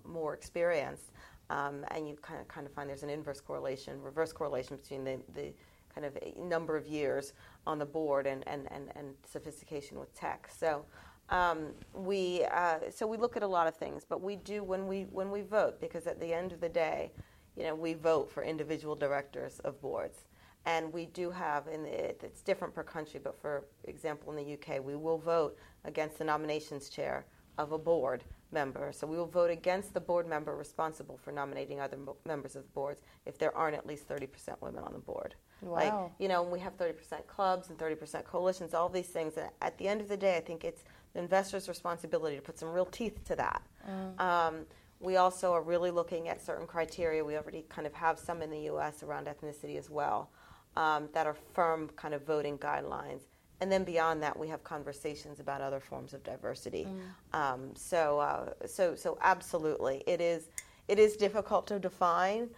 more 0.07 0.33
experienced, 0.33 1.11
um, 1.49 1.83
and 1.91 2.07
you 2.07 2.15
kind 2.21 2.39
of 2.39 2.47
kind 2.47 2.65
of 2.65 2.73
find 2.73 2.89
there's 2.89 3.03
an 3.03 3.09
inverse 3.09 3.41
correlation, 3.41 4.01
reverse 4.01 4.31
correlation 4.31 4.77
between 4.77 5.03
the, 5.03 5.19
the 5.35 5.53
kind 5.93 6.05
of 6.05 6.17
number 6.37 6.77
of 6.77 6.87
years 6.87 7.33
on 7.67 7.79
the 7.79 7.85
board 7.85 8.27
and, 8.27 8.47
and, 8.47 8.71
and, 8.71 8.91
and 8.95 9.13
sophistication 9.25 9.99
with 9.99 10.13
tech. 10.13 10.49
So 10.55 10.85
um, 11.29 11.67
we 11.93 12.43
uh, 12.45 12.79
so 12.89 13.05
we 13.05 13.17
look 13.17 13.37
at 13.37 13.43
a 13.43 13.47
lot 13.47 13.67
of 13.67 13.75
things, 13.75 14.03
but 14.07 14.21
we 14.21 14.35
do 14.35 14.63
when 14.63 14.87
we 14.87 15.03
when 15.11 15.29
we 15.29 15.41
vote 15.41 15.79
because 15.79 16.07
at 16.07 16.19
the 16.19 16.33
end 16.33 16.51
of 16.51 16.59
the 16.59 16.69
day, 16.69 17.11
you 17.55 17.63
know, 17.63 17.75
we 17.75 17.93
vote 17.93 18.31
for 18.31 18.43
individual 18.43 18.95
directors 18.95 19.59
of 19.59 19.79
boards. 19.81 20.25
And 20.65 20.91
we 20.91 21.05
do 21.05 21.31
have, 21.31 21.67
it's 21.67 22.41
different 22.41 22.75
per 22.75 22.83
country, 22.83 23.19
but 23.23 23.39
for 23.39 23.65
example, 23.85 24.31
in 24.31 24.37
the 24.37 24.53
UK, 24.53 24.83
we 24.83 24.95
will 24.95 25.17
vote 25.17 25.57
against 25.85 26.17
the 26.17 26.25
nominations 26.25 26.89
chair 26.89 27.25
of 27.57 27.71
a 27.71 27.77
board 27.77 28.23
member. 28.51 28.91
So 28.91 29.07
we 29.07 29.17
will 29.17 29.27
vote 29.27 29.51
against 29.51 29.93
the 29.93 29.99
board 29.99 30.27
member 30.27 30.55
responsible 30.55 31.17
for 31.17 31.31
nominating 31.31 31.79
other 31.79 31.97
members 32.25 32.55
of 32.55 32.63
the 32.63 32.69
boards 32.69 33.01
if 33.25 33.37
there 33.37 33.55
aren't 33.55 33.75
at 33.75 33.85
least 33.85 34.07
30% 34.07 34.27
women 34.61 34.83
on 34.83 34.93
the 34.93 34.99
board. 34.99 35.35
Wow. 35.61 35.73
Like, 35.73 36.11
you 36.19 36.27
know, 36.27 36.43
we 36.43 36.59
have 36.59 36.77
30% 36.77 37.27
clubs 37.27 37.69
and 37.69 37.77
30% 37.77 38.23
coalitions, 38.23 38.73
all 38.73 38.89
these 38.89 39.07
things. 39.07 39.37
And 39.37 39.49
at 39.61 39.77
the 39.77 39.87
end 39.87 40.01
of 40.01 40.07
the 40.07 40.17
day, 40.17 40.37
I 40.37 40.41
think 40.41 40.63
it's 40.63 40.83
the 41.13 41.19
investor's 41.19 41.67
responsibility 41.67 42.35
to 42.35 42.41
put 42.41 42.57
some 42.57 42.69
real 42.69 42.85
teeth 42.85 43.23
to 43.25 43.35
that. 43.35 43.61
Mm. 43.89 44.19
Um, 44.19 44.65
we 44.99 45.15
also 45.15 45.53
are 45.53 45.61
really 45.61 45.91
looking 45.91 46.27
at 46.27 46.43
certain 46.43 46.67
criteria. 46.67 47.23
We 47.23 47.37
already 47.37 47.65
kind 47.69 47.87
of 47.87 47.93
have 47.93 48.19
some 48.19 48.41
in 48.41 48.49
the 48.49 48.59
U.S. 48.61 49.03
around 49.03 49.27
ethnicity 49.27 49.77
as 49.77 49.89
well 49.89 50.29
um, 50.75 51.09
that 51.13 51.25
are 51.25 51.35
firm 51.53 51.89
kind 51.95 52.13
of 52.13 52.25
voting 52.25 52.57
guidelines. 52.57 53.21
And 53.61 53.71
then 53.71 53.83
beyond 53.83 54.23
that, 54.23 54.37
we 54.37 54.47
have 54.47 54.63
conversations 54.63 55.39
about 55.39 55.61
other 55.61 55.79
forms 55.79 56.13
of 56.13 56.23
diversity. 56.23 56.87
Mm. 57.33 57.37
Um, 57.37 57.75
so, 57.75 58.19
uh, 58.19 58.67
so, 58.67 58.95
so 58.95 59.17
absolutely, 59.21 60.03
it 60.07 60.21
is, 60.21 60.49
it 60.87 60.99
is 60.99 61.17
difficult 61.17 61.67
to 61.67 61.79
define. 61.79 62.49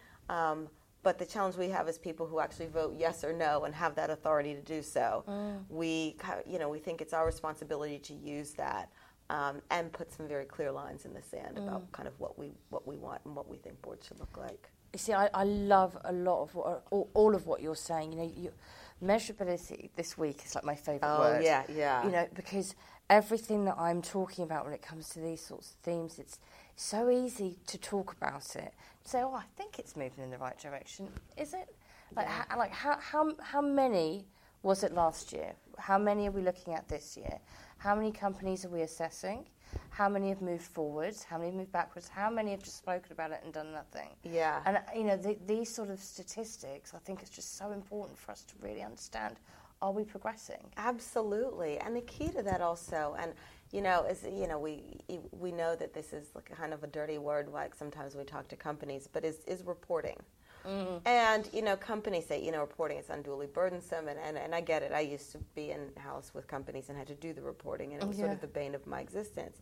But 1.04 1.18
the 1.18 1.26
challenge 1.26 1.58
we 1.58 1.70
have 1.70 1.88
is 1.88 1.98
people 1.98 2.28
who 2.28 2.40
actually 2.40 2.68
vote 2.68 2.96
yes 2.98 3.24
or 3.24 3.34
no 3.34 3.64
and 3.64 3.74
have 3.74 3.96
that 3.96 4.10
authority 4.10 4.54
to 4.54 4.62
do 4.62 4.82
so. 4.84 5.24
Mm. 5.28 5.64
We, 5.70 6.16
you 6.46 6.60
know, 6.60 6.70
we 6.70 6.80
think 6.80 7.02
it's 7.02 7.14
our 7.14 7.26
responsibility 7.26 7.98
to 8.00 8.14
use 8.14 8.52
that 8.52 8.92
um, 9.30 9.62
and 9.72 9.92
put 9.92 10.12
some 10.12 10.28
very 10.28 10.46
clear 10.46 10.72
lines 10.72 11.06
in 11.06 11.14
the 11.14 11.22
sand 11.22 11.58
mm. 11.58 11.68
about 11.68 11.92
kind 11.92 12.08
of 12.08 12.20
what 12.20 12.38
we 12.38 12.52
what 12.70 12.88
we 12.88 12.98
want 12.98 13.22
and 13.26 13.36
what 13.36 13.48
we 13.48 13.58
think 13.58 13.82
boards 13.82 14.08
should 14.08 14.20
look 14.20 14.38
like. 14.38 14.70
You 14.94 15.00
see, 15.00 15.14
I, 15.14 15.30
I 15.34 15.46
love 15.46 15.98
a 16.04 16.12
lot 16.12 16.44
of 16.44 16.54
what, 16.54 16.84
all, 16.92 17.10
all 17.14 17.34
of 17.34 17.48
what 17.48 17.62
you're 17.62 17.76
saying. 17.76 18.12
You 18.12 18.18
know, 18.18 18.32
you, 18.36 18.52
measurability 19.04 19.90
this 19.96 20.18
week 20.18 20.42
is 20.46 20.54
like 20.54 20.66
my 20.66 20.76
favourite 20.76 21.16
oh, 21.16 21.20
word. 21.20 21.44
yeah, 21.44 21.64
yeah. 21.74 22.04
You 22.04 22.12
know, 22.12 22.28
because 22.34 22.76
everything 23.10 23.66
that 23.66 23.76
I'm 23.78 24.02
talking 24.02 24.44
about 24.44 24.66
when 24.66 24.74
it 24.74 24.82
comes 24.82 25.10
to 25.10 25.20
these 25.20 25.42
sorts 25.42 25.72
of 25.72 25.76
themes, 25.78 26.20
it's 26.20 26.40
so 26.76 27.10
easy 27.10 27.58
to 27.68 27.78
talk 27.78 28.14
about 28.14 28.56
it. 28.56 28.74
Say, 29.04 29.22
oh, 29.24 29.34
I 29.34 29.44
think 29.58 29.80
it's 29.80 29.96
moving 29.96 30.24
in 30.24 30.30
the 30.30 30.38
right 30.38 30.58
direction. 30.60 31.10
Is 31.38 31.54
it? 31.54 31.74
Like, 32.16 32.28
yeah. 32.28 32.44
ha, 32.50 32.58
like 32.58 32.72
how, 32.72 32.98
how, 33.00 33.34
how 33.42 33.62
many 33.62 34.26
was 34.64 34.84
it 34.84 34.94
last 34.94 35.34
year? 35.34 35.54
How 35.78 35.98
many 35.98 36.28
are 36.28 36.32
we 36.32 36.42
looking 36.42 36.74
at 36.74 36.88
this 36.88 37.18
year? 37.18 37.40
How 37.78 37.96
many 37.96 38.12
companies 38.12 38.64
are 38.66 38.70
we 38.70 38.82
assessing? 38.82 39.46
How 39.90 40.10
many 40.10 40.30
have 40.30 40.42
moved 40.42 40.64
forwards? 40.64 41.24
How 41.24 41.38
many 41.38 41.50
have 41.50 41.56
moved 41.56 41.72
backwards? 41.72 42.08
How 42.10 42.30
many 42.30 42.52
have 42.52 42.62
just 42.62 42.78
spoken 42.78 43.12
about 43.12 43.32
it 43.32 43.42
and 43.44 43.54
done 43.54 43.72
nothing? 43.72 44.10
Yeah. 44.24 44.62
And, 44.66 44.80
you 44.96 45.04
know, 45.04 45.18
the, 45.18 45.38
these 45.48 45.74
sort 45.74 45.90
of 45.90 46.00
statistics, 46.00 46.94
I 46.94 47.00
think 47.00 47.22
it's 47.22 47.32
just 47.32 47.58
so 47.58 47.72
important 47.72 48.20
for 48.20 48.32
us 48.32 48.44
to 48.44 48.54
really 48.62 48.84
understand 48.84 49.38
are 49.82 49.92
we 49.92 50.04
progressing? 50.04 50.70
Absolutely. 50.78 51.80
And 51.80 51.96
the 51.96 52.02
key 52.02 52.30
to 52.30 52.44
that 52.44 52.62
also, 52.62 53.16
and 53.20 53.34
you 53.72 53.82
know, 53.82 54.06
is 54.06 54.24
you 54.24 54.48
know, 54.48 54.60
we 54.60 54.84
we 55.32 55.52
know 55.52 55.76
that 55.76 55.94
this 55.94 56.14
is 56.14 56.30
like 56.36 56.56
kind 56.56 56.74
of 56.74 56.84
a 56.84 56.88
dirty 56.88 57.18
word, 57.18 57.48
like 57.48 57.74
sometimes 57.74 58.16
we 58.16 58.24
talk 58.24 58.48
to 58.50 58.56
companies, 58.56 59.08
but 59.12 59.24
is 59.24 59.40
is 59.48 59.64
reporting. 59.64 60.18
Mm-hmm. 60.66 61.08
And 61.08 61.50
you 61.54 61.62
know, 61.62 61.76
companies 61.76 62.28
say 62.28 62.44
you 62.44 62.52
know 62.52 62.60
reporting 62.62 62.98
is 62.98 63.10
unduly 63.10 63.48
burdensome, 63.48 64.08
and, 64.08 64.20
and, 64.20 64.38
and 64.38 64.54
I 64.54 64.62
get 64.62 64.84
it. 64.84 64.92
I 64.92 65.00
used 65.00 65.32
to 65.32 65.40
be 65.56 65.72
in 65.72 65.90
house 65.98 66.32
with 66.34 66.48
companies 66.48 66.90
and 66.90 66.98
had 66.98 67.08
to 67.08 67.16
do 67.16 67.34
the 67.34 67.42
reporting, 67.42 67.94
and 67.94 68.04
it 68.04 68.08
was 68.08 68.18
yeah. 68.18 68.26
sort 68.26 68.36
of 68.36 68.42
the 68.42 68.48
bane 68.48 68.76
of 68.76 68.86
my 68.86 69.00
existence. 69.00 69.62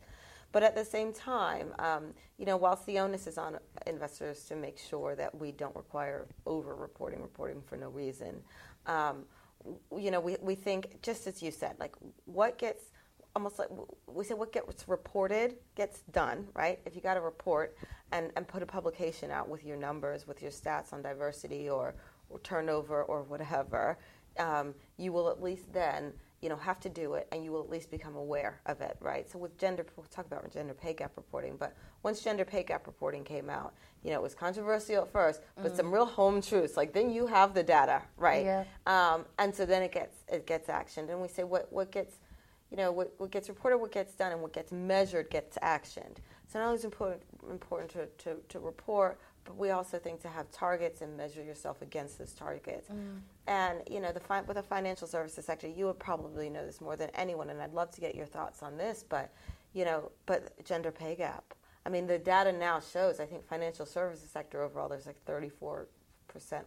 But 0.51 0.63
at 0.63 0.75
the 0.75 0.83
same 0.83 1.13
time, 1.13 1.73
um, 1.77 2.05
you 2.37 2.45
know, 2.45 2.57
whilst 2.57 2.85
the 2.87 2.97
onus 2.99 3.27
is 3.27 3.37
on 3.37 3.59
investors 3.85 4.45
to 4.45 4.55
make 4.55 4.79
sure 4.79 5.15
that 5.15 5.33
we 5.35 5.51
don't 5.51 5.75
require 5.75 6.25
over 6.47 6.75
reporting, 6.75 7.21
reporting 7.21 7.61
for 7.61 7.77
no 7.77 7.89
reason, 7.89 8.41
um, 8.87 9.25
you 9.95 10.09
know, 10.09 10.19
we, 10.19 10.37
we 10.41 10.55
think, 10.55 11.01
just 11.03 11.27
as 11.27 11.43
you 11.43 11.51
said, 11.51 11.75
like 11.79 11.93
what 12.25 12.57
gets 12.57 12.88
almost 13.36 13.59
like 13.59 13.69
we 14.07 14.24
say 14.24 14.33
what 14.33 14.51
gets 14.51 14.88
reported 14.88 15.55
gets 15.75 16.01
done, 16.12 16.48
right? 16.53 16.79
If 16.86 16.95
you 16.95 17.01
got 17.01 17.17
a 17.17 17.21
report 17.21 17.77
and, 18.12 18.31
and 18.36 18.48
put 18.48 18.63
a 18.63 18.65
publication 18.65 19.31
out 19.31 19.48
with 19.48 19.63
your 19.63 19.77
numbers, 19.77 20.27
with 20.27 20.41
your 20.41 20.51
stats 20.51 20.93
on 20.93 21.01
diversity 21.01 21.69
or, 21.69 21.93
or 22.29 22.39
turnover 22.39 23.03
or 23.03 23.24
whatever, 23.24 23.98
um, 24.39 24.74
you 24.98 25.12
will 25.12 25.29
at 25.29 25.41
least 25.41 25.71
then 25.74 26.13
you 26.41 26.48
know 26.48 26.55
have 26.55 26.79
to 26.79 26.89
do 26.89 27.15
it 27.15 27.27
and 27.31 27.43
you 27.43 27.51
will 27.51 27.62
at 27.62 27.69
least 27.69 27.91
become 27.91 28.15
aware 28.15 28.62
of 28.65 28.79
it 28.81 28.95
right 29.01 29.29
so 29.29 29.38
with 29.38 29.57
gender 29.57 29.86
we'll 29.95 30.05
talk 30.05 30.25
about 30.25 30.50
gender 30.51 30.74
pay 30.74 30.93
gap 30.93 31.12
reporting 31.17 31.57
but 31.57 31.75
once 32.03 32.21
gender 32.21 32.45
pay 32.45 32.63
gap 32.63 32.88
reporting 32.88 33.24
came 33.24 33.50
out 33.50 33.74
you 34.03 34.12
know 34.12 34.15
it 34.15 34.21
was 34.21 34.36
controversial 34.36 35.01
at 35.01 35.12
first 35.12 35.41
but 35.57 35.65
mm-hmm. 35.65 35.75
some 35.75 35.93
real 35.93 36.05
home 36.05 36.41
truths 36.41 36.77
like 36.77 36.93
then 36.93 37.09
you 37.09 37.27
have 37.27 37.53
the 37.53 37.63
data 37.63 38.01
right 38.17 38.45
yeah. 38.45 38.63
um, 38.88 39.25
and 39.38 39.53
so 39.53 39.65
then 39.65 39.83
it 39.83 39.91
gets 39.91 40.24
it 40.31 40.48
gets 40.48 40.69
actioned 40.69 41.09
and 41.09 41.21
we 41.21 41.27
say 41.27 41.43
what 41.43 41.71
what 41.74 41.91
gets 41.91 42.19
you 42.71 42.77
know, 42.77 42.91
what, 42.91 43.13
what 43.17 43.31
gets 43.31 43.49
reported, 43.49 43.77
what 43.77 43.91
gets 43.91 44.13
done, 44.13 44.31
and 44.31 44.41
what 44.41 44.53
gets 44.53 44.71
measured 44.71 45.29
gets 45.29 45.57
actioned. 45.59 46.17
So 46.47 46.59
not 46.59 46.65
only 46.65 46.77
is 46.77 46.83
it 46.83 46.88
important, 46.88 47.21
important 47.49 47.91
to, 47.91 48.07
to, 48.25 48.38
to 48.49 48.59
report, 48.59 49.19
but 49.45 49.57
we 49.57 49.71
also 49.71 49.97
think 49.97 50.21
to 50.21 50.27
have 50.27 50.49
targets 50.51 51.01
and 51.01 51.15
measure 51.17 51.43
yourself 51.43 51.81
against 51.81 52.19
those 52.19 52.33
targets. 52.33 52.89
Mm. 52.89 53.21
And, 53.47 53.79
you 53.89 53.99
know, 53.99 54.11
the 54.11 54.19
fi- 54.19 54.41
with 54.41 54.57
the 54.57 54.63
financial 54.63 55.07
services 55.07 55.45
sector, 55.45 55.67
you 55.67 55.85
would 55.85 55.99
probably 55.99 56.49
know 56.49 56.65
this 56.65 56.81
more 56.81 56.95
than 56.95 57.09
anyone, 57.15 57.49
and 57.49 57.61
I'd 57.61 57.73
love 57.73 57.91
to 57.91 58.01
get 58.01 58.15
your 58.15 58.27
thoughts 58.27 58.61
on 58.61 58.77
this, 58.77 59.03
but, 59.07 59.31
you 59.73 59.85
know, 59.85 60.11
but 60.25 60.63
gender 60.65 60.91
pay 60.91 61.15
gap. 61.15 61.53
I 61.85 61.89
mean, 61.89 62.05
the 62.05 62.19
data 62.19 62.51
now 62.51 62.79
shows, 62.79 63.19
I 63.19 63.25
think, 63.25 63.47
financial 63.47 63.85
services 63.85 64.29
sector 64.29 64.61
overall, 64.61 64.89
there's 64.89 65.07
like 65.07 65.23
34% 65.25 65.85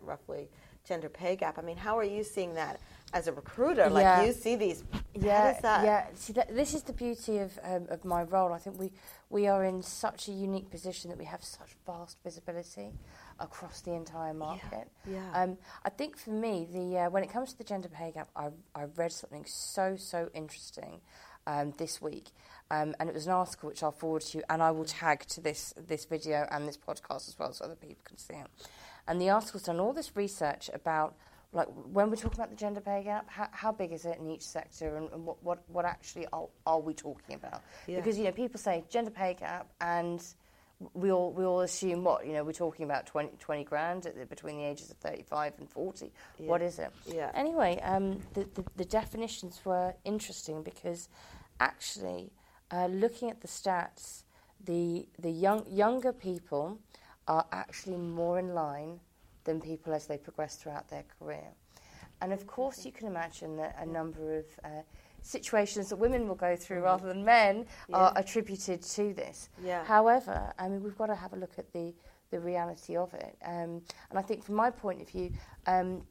roughly 0.02 0.48
gender 0.86 1.08
pay 1.08 1.36
gap. 1.36 1.58
I 1.58 1.62
mean, 1.62 1.76
how 1.76 1.98
are 1.98 2.04
you 2.04 2.24
seeing 2.24 2.54
that 2.54 2.80
as 3.12 3.26
a 3.26 3.32
recruiter? 3.32 3.88
Like 3.88 4.02
yeah. 4.02 4.24
you 4.24 4.32
see 4.32 4.56
these. 4.56 4.84
Yeah, 5.14 5.58
yeah. 5.62 6.06
See, 6.14 6.32
that, 6.34 6.54
this 6.54 6.74
is 6.74 6.82
the 6.82 6.92
beauty 6.92 7.38
of 7.38 7.58
um, 7.62 7.86
of 7.90 8.04
my 8.04 8.22
role. 8.22 8.52
I 8.52 8.58
think 8.58 8.78
we 8.78 8.92
we 9.30 9.46
are 9.46 9.64
in 9.64 9.82
such 9.82 10.28
a 10.28 10.32
unique 10.32 10.70
position 10.70 11.10
that 11.10 11.18
we 11.18 11.24
have 11.24 11.42
such 11.42 11.76
vast 11.86 12.18
visibility 12.24 12.92
across 13.38 13.80
the 13.80 13.92
entire 13.92 14.34
market. 14.34 14.88
Yeah. 15.06 15.14
yeah. 15.34 15.42
Um, 15.42 15.58
I 15.84 15.90
think 15.90 16.16
for 16.16 16.30
me, 16.30 16.66
the 16.72 16.98
uh, 16.98 17.10
when 17.10 17.22
it 17.22 17.30
comes 17.30 17.52
to 17.52 17.58
the 17.58 17.64
gender 17.64 17.88
pay 17.88 18.12
gap, 18.12 18.28
I 18.34 18.48
I 18.74 18.84
read 18.96 19.12
something 19.12 19.44
so 19.46 19.96
so 19.96 20.30
interesting. 20.34 21.00
Um, 21.44 21.72
this 21.76 22.00
week, 22.00 22.28
um, 22.70 22.94
and 23.00 23.08
it 23.08 23.14
was 23.16 23.26
an 23.26 23.32
article 23.32 23.68
which 23.68 23.82
I'll 23.82 23.90
forward 23.90 24.22
to 24.22 24.38
you, 24.38 24.44
and 24.48 24.62
I 24.62 24.70
will 24.70 24.84
tag 24.84 25.26
to 25.30 25.40
this 25.40 25.74
this 25.76 26.04
video 26.04 26.46
and 26.52 26.68
this 26.68 26.76
podcast 26.76 27.26
as 27.26 27.34
well, 27.36 27.52
so 27.52 27.64
other 27.64 27.74
people 27.74 27.96
can 28.04 28.16
see 28.16 28.34
it. 28.34 28.46
And 29.08 29.20
the 29.20 29.30
article's 29.30 29.64
done 29.64 29.80
all 29.80 29.92
this 29.92 30.16
research 30.16 30.70
about 30.72 31.14
like 31.52 31.66
when 31.66 32.08
we're 32.08 32.16
talking 32.16 32.38
about 32.38 32.50
the 32.50 32.56
gender 32.56 32.80
pay 32.80 33.02
gap, 33.04 33.28
how, 33.28 33.48
how 33.52 33.72
big 33.72 33.92
is 33.92 34.06
it 34.06 34.18
in 34.18 34.30
each 34.30 34.42
sector, 34.42 34.96
and, 34.96 35.10
and 35.12 35.26
what, 35.26 35.42
what, 35.42 35.58
what 35.68 35.84
actually 35.84 36.26
are, 36.32 36.48
are 36.66 36.80
we 36.80 36.94
talking 36.94 37.34
about? 37.34 37.62
Yeah. 37.86 37.96
Because 37.96 38.16
you 38.16 38.24
know 38.24 38.32
people 38.32 38.58
say 38.58 38.84
gender 38.88 39.10
pay 39.10 39.34
gap, 39.34 39.68
and 39.80 40.24
we 40.94 41.12
all 41.12 41.30
we 41.32 41.44
all 41.44 41.60
assume 41.60 42.04
what 42.04 42.26
you 42.26 42.32
know 42.32 42.42
we're 42.42 42.52
talking 42.52 42.84
about 42.84 43.06
20, 43.06 43.36
20 43.38 43.64
grand 43.64 44.10
between 44.28 44.56
the 44.56 44.64
ages 44.64 44.90
of 44.90 44.96
thirty 44.96 45.22
five 45.22 45.52
and 45.58 45.68
forty. 45.68 46.10
Yeah. 46.38 46.48
What 46.48 46.62
is 46.62 46.78
it? 46.78 46.90
Yeah. 47.06 47.30
Anyway, 47.34 47.80
um, 47.82 48.20
the, 48.32 48.48
the, 48.54 48.64
the 48.76 48.84
definitions 48.86 49.60
were 49.64 49.94
interesting 50.04 50.62
because 50.62 51.08
actually 51.60 52.32
uh, 52.70 52.86
looking 52.86 53.30
at 53.30 53.42
the 53.42 53.48
stats, 53.48 54.22
the 54.64 55.06
the 55.18 55.30
young 55.30 55.64
younger 55.68 56.12
people 56.12 56.78
are 57.28 57.46
actually 57.52 57.96
more 57.96 58.38
in 58.38 58.54
line 58.54 59.00
than 59.44 59.60
people 59.60 59.92
as 59.92 60.06
they 60.06 60.16
progress 60.16 60.56
throughout 60.56 60.88
their 60.88 61.04
career. 61.18 61.48
And 62.20 62.32
of 62.32 62.46
course, 62.46 62.84
you 62.84 62.92
can 62.92 63.08
imagine 63.08 63.56
that 63.56 63.76
a 63.80 63.86
number 63.86 64.38
of 64.38 64.44
uh, 64.64 64.82
situations 65.22 65.88
that 65.88 65.96
women 65.96 66.28
will 66.28 66.36
go 66.36 66.54
through 66.54 66.76
mm-hmm. 66.78 66.86
rather 66.86 67.08
than 67.08 67.24
men 67.24 67.66
yeah. 67.88 67.96
are 67.96 68.12
attributed 68.16 68.82
to 68.82 69.12
this. 69.14 69.48
Yeah. 69.64 69.84
However, 69.84 70.52
I 70.58 70.68
mean, 70.68 70.82
we've 70.82 70.96
got 70.96 71.06
to 71.06 71.14
have 71.14 71.32
a 71.32 71.36
look 71.36 71.58
at 71.58 71.72
the, 71.72 71.94
the 72.30 72.38
reality 72.38 72.96
of 72.96 73.12
it. 73.14 73.36
Um, 73.44 73.82
and 74.10 74.18
I 74.18 74.22
think, 74.22 74.44
from 74.44 74.54
my 74.54 74.70
point 74.70 75.02
of 75.02 75.08
view, 75.08 75.32
um, 75.66 76.02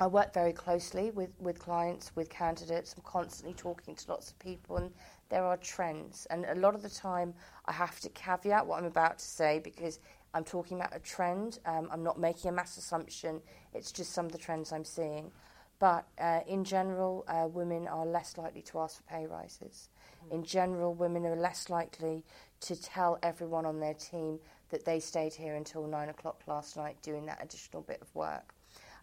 I 0.00 0.06
work 0.08 0.34
very 0.34 0.52
closely 0.52 1.12
with, 1.12 1.30
with 1.38 1.60
clients, 1.60 2.10
with 2.16 2.28
candidates. 2.28 2.94
I'm 2.96 3.04
constantly 3.04 3.54
talking 3.54 3.94
to 3.94 4.10
lots 4.10 4.30
of 4.30 4.38
people, 4.40 4.78
and 4.78 4.90
there 5.28 5.44
are 5.44 5.56
trends. 5.58 6.26
And 6.30 6.44
a 6.46 6.56
lot 6.56 6.74
of 6.74 6.82
the 6.82 6.90
time, 6.90 7.34
I 7.66 7.72
have 7.72 8.00
to 8.00 8.08
caveat 8.08 8.66
what 8.66 8.80
I'm 8.80 8.86
about 8.86 9.18
to 9.18 9.24
say 9.24 9.60
because 9.62 10.00
I'm 10.34 10.44
talking 10.44 10.78
about 10.78 10.94
a 10.96 10.98
trend. 11.00 11.58
Um, 11.66 11.88
I'm 11.90 12.02
not 12.02 12.18
making 12.18 12.48
a 12.48 12.52
mass 12.52 12.76
assumption. 12.76 13.40
It's 13.74 13.92
just 13.92 14.12
some 14.12 14.26
of 14.26 14.32
the 14.32 14.38
trends 14.38 14.72
I'm 14.72 14.84
seeing. 14.84 15.30
But 15.78 16.06
uh, 16.18 16.40
in 16.46 16.64
general, 16.64 17.24
uh, 17.26 17.48
women 17.48 17.88
are 17.88 18.06
less 18.06 18.38
likely 18.38 18.62
to 18.62 18.78
ask 18.78 18.98
for 18.98 19.02
pay 19.02 19.26
rises. 19.26 19.88
Mm. 20.28 20.34
In 20.34 20.44
general, 20.44 20.94
women 20.94 21.26
are 21.26 21.36
less 21.36 21.68
likely 21.68 22.24
to 22.60 22.80
tell 22.80 23.18
everyone 23.22 23.66
on 23.66 23.80
their 23.80 23.94
team 23.94 24.38
that 24.70 24.84
they 24.84 25.00
stayed 25.00 25.34
here 25.34 25.56
until 25.56 25.86
nine 25.86 26.08
o'clock 26.08 26.40
last 26.46 26.76
night 26.76 26.96
doing 27.02 27.26
that 27.26 27.42
additional 27.42 27.82
bit 27.82 28.00
of 28.00 28.14
work. 28.14 28.54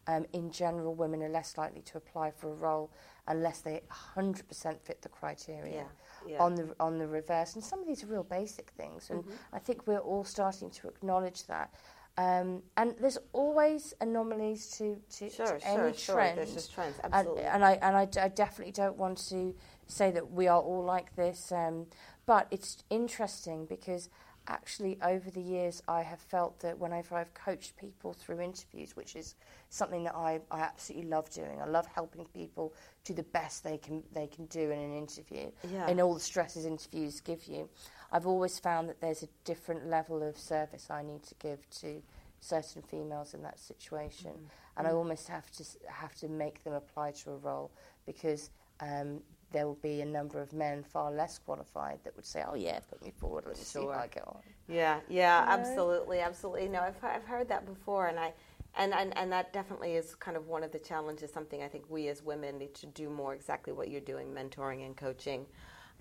um, 0.07 0.25
in 0.33 0.51
general, 0.51 0.95
women 0.95 1.21
are 1.21 1.29
less 1.29 1.57
likely 1.57 1.81
to 1.81 1.97
apply 1.97 2.31
for 2.31 2.49
a 2.49 2.53
role 2.55 2.89
unless 3.27 3.61
they 3.61 3.81
100% 4.15 4.79
fit 4.81 5.01
the 5.01 5.09
criteria. 5.09 5.75
Yeah, 5.75 5.83
yeah. 6.27 6.37
On 6.43 6.55
the 6.55 6.75
on 6.79 6.97
the 6.99 7.07
reverse, 7.07 7.55
and 7.55 7.63
some 7.63 7.79
of 7.79 7.87
these 7.87 8.03
are 8.03 8.07
real 8.07 8.23
basic 8.23 8.69
things, 8.71 9.09
and 9.09 9.23
Mm-hmm. 9.23 9.55
I 9.55 9.59
think 9.59 9.87
we're 9.87 9.99
all 9.99 10.23
starting 10.23 10.69
to 10.71 10.87
acknowledge 10.87 11.45
that. 11.47 11.73
Um, 12.17 12.63
and 12.75 12.95
there's 12.99 13.17
always 13.31 13.93
anomalies 14.01 14.71
to, 14.77 14.99
to, 15.17 15.29
Sure, 15.29 15.45
to 15.45 15.59
sure, 15.59 15.85
any 15.87 15.93
sure. 15.97 16.15
trend. 16.15 16.37
There's 16.37 16.53
just 16.53 16.73
trends, 16.73 16.99
And, 17.03 17.13
absolutely. 17.13 17.43
and 17.43 17.63
I 17.63 17.73
and 17.81 17.95
I, 17.95 18.05
d- 18.05 18.19
I 18.19 18.27
definitely 18.27 18.73
don't 18.73 18.97
want 18.97 19.19
to 19.29 19.55
say 19.87 20.11
that 20.11 20.29
we 20.31 20.47
are 20.47 20.59
all 20.61 20.83
like 20.83 21.15
this, 21.15 21.51
um, 21.51 21.85
but 22.25 22.47
it's 22.51 22.83
interesting 22.89 23.65
because 23.67 24.09
actually 24.49 24.97
over 25.03 25.29
the 25.29 25.41
years 25.41 25.81
I 25.87 26.01
have 26.01 26.19
felt 26.19 26.59
that 26.61 26.77
whenever 26.77 27.15
I've 27.15 27.33
coached 27.33 27.77
people 27.77 28.13
through 28.13 28.41
interviews, 28.41 28.95
which 28.95 29.15
is 29.15 29.35
something 29.69 30.03
that 30.03 30.15
I, 30.15 30.41
I 30.51 30.61
absolutely 30.61 31.07
love 31.09 31.29
doing. 31.29 31.61
I 31.61 31.65
love 31.65 31.85
helping 31.85 32.25
people 32.25 32.73
do 33.05 33.13
the 33.13 33.23
best 33.23 33.63
they 33.63 33.77
can 33.77 34.03
they 34.13 34.27
can 34.27 34.45
do 34.47 34.71
in 34.71 34.79
an 34.79 34.97
interview, 34.97 35.51
Yeah. 35.71 35.87
in 35.87 36.01
all 36.01 36.13
the 36.15 36.19
stresses 36.19 36.65
interviews 36.65 37.21
give 37.21 37.45
you. 37.47 37.69
I've 38.11 38.25
always 38.27 38.57
found 38.59 38.89
that 38.89 38.99
there's 38.99 39.23
a 39.23 39.29
different 39.45 39.87
level 39.87 40.23
of 40.23 40.37
service 40.37 40.89
I 40.89 41.03
need 41.03 41.23
to 41.23 41.35
give 41.35 41.69
to 41.81 42.01
certain 42.41 42.81
females 42.81 43.33
in 43.33 43.43
that 43.43 43.59
situation, 43.59 44.31
and 44.77 44.87
I 44.87 44.91
almost 44.91 45.27
have 45.27 45.49
to 45.51 45.63
have 45.87 46.15
to 46.15 46.27
make 46.27 46.63
them 46.63 46.73
apply 46.73 47.11
to 47.23 47.31
a 47.31 47.37
role 47.37 47.71
because 48.05 48.49
um, 48.79 49.21
there 49.51 49.67
will 49.67 49.75
be 49.75 50.01
a 50.01 50.05
number 50.05 50.41
of 50.41 50.53
men 50.53 50.83
far 50.83 51.11
less 51.11 51.37
qualified 51.39 51.99
that 52.03 52.15
would 52.15 52.25
say, 52.25 52.43
"Oh 52.47 52.55
yeah, 52.55 52.79
put 52.81 53.01
me 53.03 53.11
forward. 53.11 53.45
Let 53.47 53.57
me 53.59 53.65
see 53.65 53.85
Sure. 53.85 53.93
how 53.93 54.01
I 54.01 54.07
get 54.07 54.27
on." 54.27 54.43
Yeah, 54.67 55.01
yeah, 55.09 55.43
You 55.43 55.49
know? 55.49 55.85
absolutely, 55.87 56.19
absolutely. 56.19 56.69
No, 56.69 56.81
I've 56.81 57.03
I've 57.03 57.25
heard 57.25 57.49
that 57.49 57.65
before, 57.65 58.07
and 58.07 58.19
I, 58.19 58.33
and, 58.75 58.93
and 58.93 59.17
and 59.17 59.31
that 59.31 59.51
definitely 59.53 59.95
is 59.95 60.15
kind 60.15 60.37
of 60.37 60.47
one 60.47 60.63
of 60.63 60.71
the 60.71 60.79
challenges. 60.79 61.31
Something 61.33 61.63
I 61.63 61.67
think 61.67 61.85
we 61.89 62.07
as 62.07 62.23
women 62.23 62.57
need 62.59 62.75
to 62.75 62.85
do 62.87 63.09
more. 63.09 63.33
Exactly 63.33 63.73
what 63.73 63.89
you're 63.89 64.01
doing, 64.01 64.33
mentoring 64.33 64.85
and 64.85 64.95
coaching, 64.95 65.45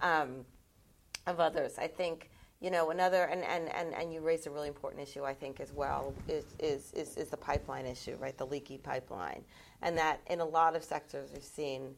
um, 0.01 0.45
of 1.27 1.41
others. 1.41 1.79
I 1.79 1.89
think 1.89 2.31
you 2.61 2.71
know 2.71 2.91
another, 2.91 3.25
and, 3.25 3.43
and, 3.45 3.69
and, 3.75 3.95
and 3.95 4.13
you 4.13 4.21
raised 4.21 4.47
a 4.47 4.51
really 4.51 4.69
important 4.69 5.03
issue. 5.03 5.25
I 5.25 5.35
think 5.35 5.61
as 5.61 5.73
well 5.73 6.15
is 6.29 6.45
is 6.59 6.93
is, 6.93 7.17
is 7.17 7.29
the 7.31 7.37
pipeline 7.39 7.87
issue, 7.87 8.17
right? 8.21 8.37
The 8.37 8.47
leaky 8.47 8.79
pipeline, 8.79 9.45
and 9.83 9.97
that 9.99 10.21
in 10.29 10.41
a 10.41 10.45
lot 10.47 10.77
of 10.77 10.85
sectors 10.85 11.31
we've 11.33 11.43
seen 11.43 11.95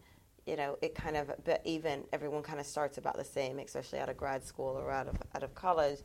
you 0.47 0.57
know, 0.57 0.79
it 0.83 0.95
kind 0.95 1.17
of, 1.17 1.31
but 1.45 1.61
even 1.65 2.05
everyone 2.13 2.43
kind 2.43 2.61
of 2.61 2.67
starts 2.67 2.99
about 2.99 3.17
the 3.17 3.25
same, 3.25 3.59
especially 3.59 3.99
out 3.99 4.09
of 4.09 4.17
grad 4.17 4.45
school 4.45 4.77
or 4.77 4.91
out 4.91 5.09
of 5.09 5.17
out 5.35 5.43
of 5.43 5.55
college, 5.55 6.01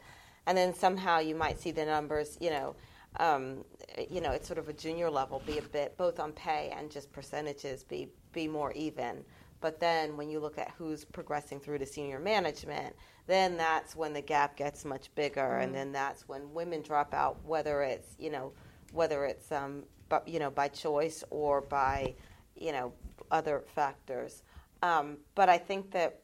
and 0.45 0.57
then 0.57 0.73
somehow 0.73 1.19
you 1.19 1.35
might 1.35 1.59
see 1.59 1.71
the 1.71 1.85
numbers, 1.85 2.37
you 2.39 2.49
know, 2.49 2.75
um, 3.19 3.63
you 4.09 4.21
know, 4.21 4.31
it's 4.31 4.47
sort 4.47 4.59
of 4.59 4.67
a 4.69 4.73
junior 4.73 5.09
level, 5.09 5.41
be 5.45 5.57
a 5.57 5.61
bit 5.61 5.97
both 5.97 6.19
on 6.19 6.31
pay 6.33 6.73
and 6.77 6.91
just 6.91 7.11
percentages, 7.11 7.83
be 7.83 8.09
be 8.33 8.47
more 8.47 8.71
even. 8.73 9.23
But 9.61 9.79
then 9.79 10.17
when 10.17 10.29
you 10.29 10.39
look 10.39 10.59
at 10.59 10.71
who's 10.77 11.05
progressing 11.05 11.59
through 11.59 11.79
to 11.79 11.85
senior 11.85 12.19
management, 12.19 12.95
then 13.25 13.57
that's 13.57 13.95
when 13.95 14.13
the 14.13 14.21
gap 14.21 14.57
gets 14.57 14.85
much 14.85 15.13
bigger, 15.15 15.57
and 15.57 15.73
then 15.73 15.91
that's 15.91 16.27
when 16.27 16.53
women 16.53 16.81
drop 16.81 17.13
out, 17.13 17.37
whether 17.45 17.81
it's 17.81 18.15
you 18.19 18.29
know, 18.29 18.51
whether 18.91 19.25
it's 19.25 19.51
um, 19.51 19.83
but 20.09 20.27
you 20.27 20.39
know, 20.39 20.51
by 20.51 20.67
choice 20.67 21.23
or 21.29 21.61
by 21.61 22.13
you 22.55 22.71
know 22.71 22.93
other 23.31 23.63
factors. 23.67 24.43
Um, 24.81 25.17
but 25.35 25.49
I 25.49 25.57
think 25.57 25.91
that 25.91 26.21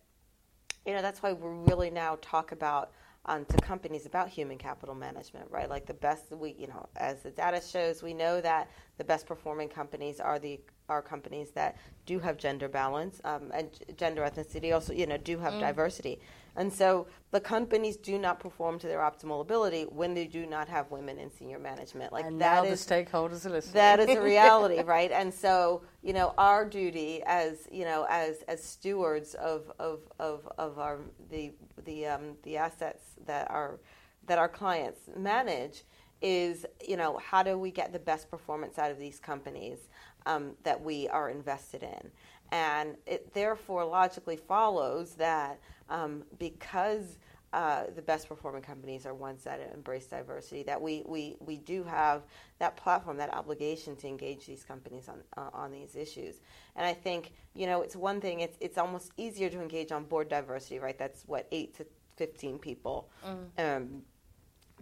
you 0.85 0.93
know 0.93 1.01
that's 1.01 1.21
why 1.21 1.33
we 1.33 1.47
really 1.69 1.89
now 1.89 2.17
talk 2.21 2.51
about 2.51 2.91
um, 3.25 3.45
to 3.45 3.57
companies 3.57 4.05
about 4.05 4.29
human 4.29 4.57
capital 4.57 4.95
management, 4.95 5.45
right? 5.51 5.69
Like 5.69 5.85
the 5.85 5.93
best 5.93 6.31
we, 6.31 6.55
you 6.57 6.67
know, 6.67 6.87
as 6.95 7.21
the 7.21 7.29
data 7.29 7.61
shows, 7.61 8.01
we 8.01 8.13
know 8.13 8.41
that 8.41 8.69
the 8.97 9.03
best 9.03 9.27
performing 9.27 9.69
companies 9.69 10.19
are 10.19 10.39
the 10.39 10.59
are 10.89 11.01
companies 11.01 11.51
that 11.51 11.77
do 12.05 12.19
have 12.19 12.37
gender 12.37 12.67
balance 12.67 13.21
um, 13.23 13.51
and 13.53 13.71
g- 13.71 13.93
gender 13.95 14.23
ethnicity. 14.23 14.73
Also, 14.73 14.91
you 14.91 15.05
know, 15.05 15.17
do 15.17 15.37
have 15.37 15.53
diversity. 15.59 16.19
And 16.55 16.71
so 16.71 17.07
the 17.31 17.39
companies 17.39 17.95
do 17.95 18.17
not 18.17 18.39
perform 18.39 18.77
to 18.79 18.87
their 18.87 18.99
optimal 18.99 19.41
ability 19.41 19.83
when 19.83 20.13
they 20.13 20.25
do 20.25 20.45
not 20.45 20.67
have 20.67 20.91
women 20.91 21.17
in 21.17 21.31
senior 21.31 21.59
management. 21.59 22.11
Like 22.11 22.25
and 22.25 22.41
that 22.41 22.63
now 22.63 22.69
is 22.69 22.85
the 22.85 22.93
stakeholders 22.93 23.45
are 23.45 23.51
listening. 23.51 23.73
that 23.75 23.99
is 24.01 24.09
a 24.09 24.21
reality, 24.21 24.81
right? 24.81 25.11
And 25.11 25.33
so, 25.33 25.83
you 26.01 26.13
know, 26.13 26.33
our 26.37 26.65
duty 26.65 27.23
as 27.25 27.67
you 27.71 27.85
know, 27.85 28.05
as 28.09 28.43
as 28.47 28.61
stewards 28.63 29.33
of 29.35 29.71
of 29.79 30.01
of, 30.19 30.47
of 30.57 30.77
our 30.77 30.99
the 31.29 31.53
the 31.85 32.07
um, 32.07 32.35
the 32.43 32.57
assets 32.57 33.03
that 33.25 33.49
our 33.49 33.79
that 34.27 34.37
our 34.37 34.49
clients 34.49 35.01
manage 35.17 35.83
is, 36.21 36.65
you 36.87 36.97
know, 36.97 37.17
how 37.17 37.41
do 37.43 37.57
we 37.57 37.71
get 37.71 37.91
the 37.93 37.99
best 37.99 38.29
performance 38.29 38.77
out 38.77 38.91
of 38.91 38.99
these 38.99 39.19
companies 39.19 39.79
um, 40.25 40.51
that 40.63 40.81
we 40.81 41.07
are 41.09 41.29
invested 41.29 41.81
in? 41.83 42.11
And 42.51 42.97
it 43.05 43.33
therefore 43.33 43.85
logically 43.85 44.35
follows 44.35 45.13
that 45.15 45.59
um, 45.89 46.23
because 46.37 47.17
uh, 47.53 47.83
the 47.95 48.01
best 48.01 48.29
performing 48.29 48.61
companies 48.61 49.05
are 49.05 49.13
ones 49.13 49.43
that 49.43 49.59
embrace 49.73 50.05
diversity. 50.05 50.63
That 50.63 50.81
we, 50.81 51.03
we, 51.05 51.35
we 51.39 51.57
do 51.57 51.83
have 51.83 52.23
that 52.59 52.77
platform, 52.77 53.17
that 53.17 53.33
obligation 53.33 53.95
to 53.97 54.07
engage 54.07 54.45
these 54.45 54.63
companies 54.63 55.09
on 55.09 55.19
uh, 55.37 55.49
on 55.53 55.71
these 55.71 55.95
issues. 55.95 56.35
And 56.77 56.85
I 56.85 56.93
think 56.93 57.33
you 57.53 57.67
know 57.67 57.81
it's 57.81 57.95
one 57.95 58.21
thing. 58.21 58.39
It's 58.39 58.57
it's 58.61 58.77
almost 58.77 59.11
easier 59.17 59.49
to 59.49 59.61
engage 59.61 59.91
on 59.91 60.05
board 60.05 60.29
diversity, 60.29 60.79
right? 60.79 60.97
That's 60.97 61.23
what 61.27 61.47
eight 61.51 61.75
to 61.75 61.85
fifteen 62.15 62.57
people. 62.57 63.09
Um, 63.57 64.03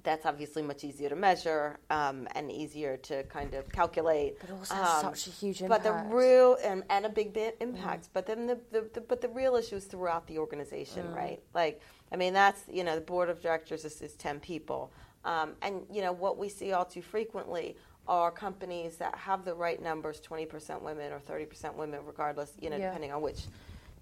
that's 0.04 0.26
obviously 0.26 0.62
much 0.62 0.84
easier 0.84 1.10
to 1.10 1.16
measure 1.16 1.78
um, 1.90 2.28
and 2.36 2.52
easier 2.52 2.98
to 2.98 3.24
kind 3.24 3.54
of 3.54 3.70
calculate. 3.72 4.38
But 4.40 4.52
also 4.52 4.76
has 4.76 5.04
Um, 5.04 5.16
such 5.16 5.28
a 5.28 5.32
huge 5.32 5.62
impact. 5.62 5.84
But 5.84 6.10
the 6.10 6.16
real 6.16 6.58
and, 6.64 6.84
and 6.90 7.06
a 7.06 7.10
big 7.10 7.34
bit 7.34 7.58
impact. 7.60 8.10
But 8.14 8.26
then 8.26 8.48
the, 8.48 8.60
the, 8.72 8.90
the 8.94 9.02
but 9.02 9.22
the 9.22 9.30
real 9.30 9.56
issue 9.56 9.76
is 9.76 9.86
throughout 9.86 10.28
the 10.28 10.38
organization, 10.38 11.12
right? 11.14 11.42
Like 11.54 11.82
I 12.12 12.16
mean, 12.16 12.34
that's 12.34 12.62
you 12.72 12.84
know 12.84 12.96
the 12.96 13.02
board 13.02 13.30
of 13.30 13.42
directors 13.42 13.86
is, 13.86 14.02
is 14.02 14.14
ten 14.14 14.40
people, 14.40 14.92
um, 15.26 15.56
and 15.62 15.86
you 15.92 16.02
know 16.02 16.12
what 16.12 16.38
we 16.38 16.50
see 16.50 16.72
all 16.74 16.86
too 16.86 17.02
frequently 17.02 17.76
are 18.08 18.32
companies 18.32 18.98
that 18.98 19.16
have 19.16 19.46
the 19.46 19.54
right 19.54 19.82
numbers, 19.82 20.20
twenty 20.20 20.46
percent 20.46 20.82
women 20.82 21.12
or 21.14 21.20
thirty 21.20 21.46
percent 21.46 21.76
women, 21.78 22.00
regardless, 22.06 22.54
you 22.60 22.70
know, 22.70 22.78
Yeah. 22.78 22.88
depending 22.88 23.12
on 23.12 23.22
which 23.22 23.42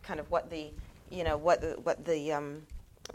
kind 0.03 0.19
of 0.19 0.31
what 0.31 0.49
the 0.49 0.71
you 1.09 1.23
know 1.23 1.37
what 1.37 1.59
the 1.61 1.71
what 1.83 2.05
the 2.05 2.31
um, 2.31 2.61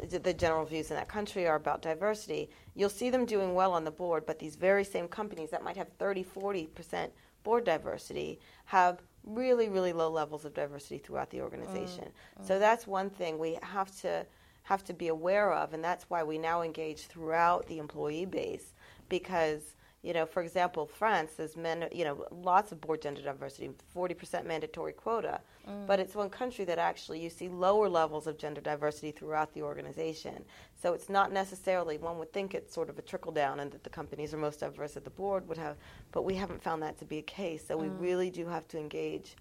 the 0.09 0.35
general 0.35 0.65
views 0.65 0.91
in 0.91 0.97
that 0.97 1.09
country 1.09 1.47
are 1.47 1.57
about 1.57 1.83
diversity, 1.83 2.51
you'll 2.75 2.89
see 2.89 3.11
them 3.11 3.27
doing 3.27 3.55
well 3.55 3.73
on 3.73 3.85
the 3.85 3.91
board, 3.91 4.25
but 4.27 4.39
these 4.39 4.57
very 4.57 4.85
same 4.85 5.09
companies 5.09 5.51
that 5.51 5.63
might 5.63 5.77
have 5.77 5.89
30, 5.99 6.25
40% 6.25 7.11
board 7.43 7.65
diversity 7.65 8.41
have 8.65 9.03
really, 9.25 9.69
really 9.69 9.93
low 9.93 10.11
levels 10.11 10.45
of 10.45 10.55
diversity 10.55 10.99
throughout 10.99 11.31
the 11.31 11.41
organization. 11.41 12.05
Mm. 12.41 12.47
So 12.47 12.59
that's 12.59 12.87
one 12.87 13.11
thing 13.11 13.39
we 13.39 13.59
have 13.63 13.95
to 14.01 14.27
have 14.65 14.85
to 14.85 14.93
be 14.93 15.09
aware 15.09 15.53
of, 15.53 15.75
and 15.75 15.83
that's 15.83 16.09
why 16.09 16.23
we 16.23 16.39
now 16.39 16.63
engage 16.63 17.07
throughout 17.07 17.67
the 17.67 17.79
employee 17.79 18.27
base 18.27 18.75
because 19.09 19.75
you 20.03 20.13
know, 20.13 20.27
for 20.27 20.43
example, 20.43 20.85
France, 20.85 21.35
there's 21.37 21.57
men, 21.57 21.89
you 21.93 22.05
know, 22.05 22.27
lots 22.33 22.73
of 22.73 22.81
board 22.81 23.01
gender 23.01 23.23
diversity, 23.23 23.71
40% 23.97 24.45
mandatory 24.45 24.93
quota, 24.93 25.41
mm. 25.69 25.87
but 25.87 26.01
it's 26.01 26.17
one 26.17 26.29
country 26.29 26.65
that 26.65 26.79
actually 26.79 27.21
you 27.21 27.31
see 27.31 27.49
lower 27.49 27.89
levels 27.89 28.27
of 28.27 28.37
gender 28.37 28.61
diversity 28.61 29.13
throughout 29.13 29.55
the 29.55 29.63
organization. 29.63 30.45
So 30.81 30.93
it's 30.93 31.09
not 31.09 31.33
necessarily, 31.33 31.99
one 31.99 32.19
would 32.19 32.33
think 32.33 32.53
it's 32.53 32.75
sort 32.75 32.91
of 32.91 32.99
a 32.99 33.03
trickle 33.03 33.31
down 33.31 33.61
and 33.61 33.71
that 33.71 33.85
the 33.85 33.91
companies 33.91 34.35
are 34.35 34.39
most 34.39 34.59
diverse 34.59 34.97
at 34.97 35.05
the 35.05 35.11
board 35.11 35.47
would 35.47 35.59
have, 35.59 35.77
but 36.11 36.23
we 36.25 36.35
haven't 36.35 36.65
found 36.65 36.83
that 36.83 36.99
to 36.99 37.05
be 37.05 37.19
a 37.19 37.23
case. 37.23 37.65
So 37.67 37.77
we 37.77 37.87
mm. 37.87 38.01
really 38.01 38.31
do 38.31 38.47
have 38.47 38.67
to 38.69 38.79
engage. 38.79 39.37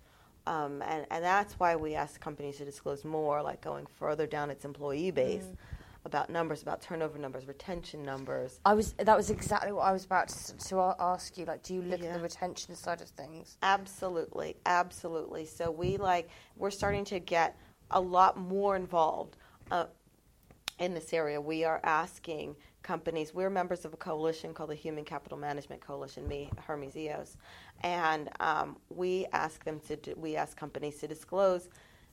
Um, 0.45 0.83
and, 0.83 1.07
and 1.09 1.23
that's 1.23 1.53
why 1.53 1.75
we 1.75 1.95
ask 1.95 2.21
companies 2.21 2.57
to 2.57 2.65
disclose 2.65 3.03
more, 3.03 3.41
like 3.41 3.61
going 3.61 3.87
further 3.97 4.27
down 4.27 4.51
its 4.51 4.63
employee 4.63 5.11
base 5.11 5.43
mm. 5.43 5.57
About 6.05 6.29
numbers, 6.29 6.61
about 6.61 6.81
turnover 6.81 7.17
numbers, 7.17 7.47
retention 7.47 8.03
numbers. 8.03 8.59
I 8.65 8.73
was 8.73 8.93
that 8.93 9.15
was 9.15 9.29
exactly 9.29 9.71
what 9.71 9.83
I 9.83 9.91
was 9.91 10.05
about 10.05 10.29
to, 10.29 10.57
to 10.57 10.95
ask 10.99 11.37
you. 11.37 11.45
Like, 11.45 11.63
do 11.63 11.73
you 11.73 11.81
look 11.81 12.01
at 12.03 12.13
the 12.13 12.19
retention 12.19 12.75
side 12.75 13.01
of 13.01 13.09
things? 13.09 13.57
Absolutely, 13.61 14.57
absolutely. 14.65 15.45
So 15.45 15.69
we 15.71 15.97
like 15.97 16.29
we're 16.57 16.71
starting 16.71 17.05
to 17.05 17.19
get 17.19 17.57
a 17.91 18.01
lot 18.01 18.37
more 18.37 18.75
involved 18.75 19.37
uh, 19.69 19.85
in 20.79 20.93
this 20.93 21.13
area. 21.13 21.39
We 21.39 21.63
are 21.63 21.79
asking 21.83 22.55
companies. 22.81 23.33
We're 23.33 23.51
members 23.51 23.85
of 23.85 23.93
a 23.93 23.97
coalition 23.97 24.53
called 24.53 24.71
the 24.71 24.75
Human 24.75 25.05
Capital 25.05 25.37
Management 25.37 25.81
Coalition. 25.81 26.27
Me, 26.27 26.49
Hermes 26.65 26.97
Eos, 26.97 27.37
and 27.81 28.29
um, 28.39 28.77
we 28.89 29.27
ask 29.33 29.63
them 29.63 29.79
to. 29.87 29.95
Do, 29.97 30.15
we 30.17 30.35
ask 30.35 30.57
companies 30.57 30.99
to 30.99 31.07
disclose 31.07 31.69